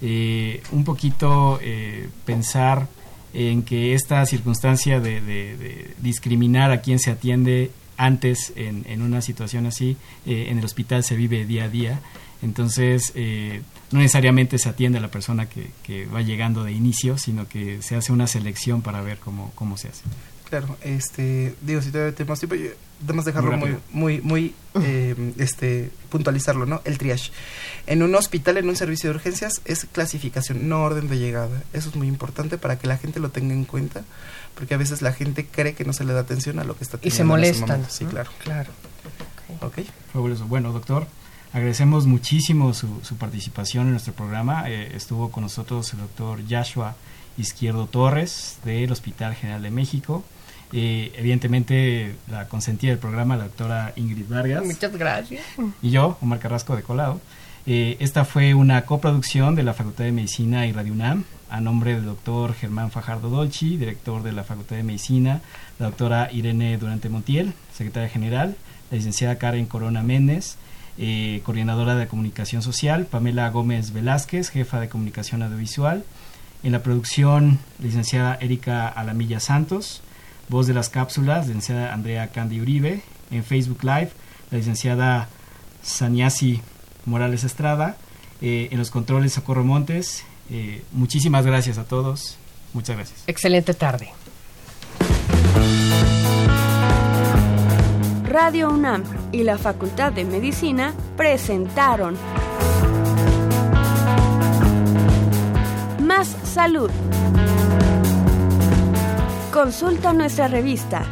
[0.00, 2.88] Eh, un poquito eh, pensar
[3.32, 9.96] en que esta circunstancia de, discriminar a quien se atiende antes en, una situación así,
[10.26, 12.00] en el hospital se vive día a día.
[12.42, 13.12] Entonces,
[13.90, 17.82] no necesariamente se atiende a la persona que, que, va llegando de inicio, sino que
[17.82, 20.02] se hace una selección para ver cómo, cómo se hace.
[20.48, 22.54] Claro, este, digo, si todavía tenemos tiempo,
[23.00, 26.80] debemos dejarlo muy, muy, muy, eh, este, puntualizarlo, ¿no?
[26.84, 27.32] El triage.
[27.86, 31.62] En un hospital, en un servicio de urgencias, es clasificación, no orden de llegada.
[31.72, 34.04] Eso es muy importante para que la gente lo tenga en cuenta,
[34.54, 36.84] porque a veces la gente cree que no se le da atención a lo que
[36.84, 37.14] está teniendo.
[37.14, 37.86] Y se molestan.
[37.88, 38.30] Sí, claro.
[38.38, 38.70] Claro.
[39.60, 39.88] Okay.
[40.12, 40.46] Fabuloso.
[40.46, 41.06] Bueno, doctor,
[41.52, 44.70] agradecemos muchísimo su, su participación en nuestro programa.
[44.70, 46.96] Eh, estuvo con nosotros el doctor Joshua
[47.38, 50.24] Izquierdo Torres del Hospital General de México.
[50.72, 54.64] Eh, evidentemente la consentida del programa, la doctora Ingrid Vargas.
[54.64, 55.44] Muchas gracias.
[55.82, 57.20] Y yo, Omar Carrasco de Colado.
[57.66, 61.24] Eh, esta fue una coproducción de la Facultad de Medicina y Radio UNAM
[61.54, 65.40] a nombre del doctor Germán Fajardo Dolci, director de la Facultad de Medicina,
[65.78, 68.56] la doctora Irene Durante Montiel, secretaria general,
[68.90, 70.56] la licenciada Karen Corona Méndez,
[70.98, 76.04] eh, coordinadora de comunicación social, Pamela Gómez Velázquez, jefa de comunicación audiovisual,
[76.64, 80.02] en la producción, licenciada Erika Alamilla Santos,
[80.48, 84.10] voz de las cápsulas, la licenciada Andrea Candy Uribe, en Facebook Live,
[84.50, 85.28] la licenciada
[85.82, 86.62] Saniasi
[87.04, 87.96] Morales Estrada,
[88.40, 90.24] eh, en los controles Socorro Montes.
[90.50, 92.38] Eh, muchísimas gracias a todos.
[92.72, 93.24] Muchas gracias.
[93.26, 94.08] Excelente tarde.
[98.24, 102.16] Radio UNAM y la Facultad de Medicina presentaron
[106.16, 106.90] Más Salud.
[109.52, 111.04] Consulta nuestra revista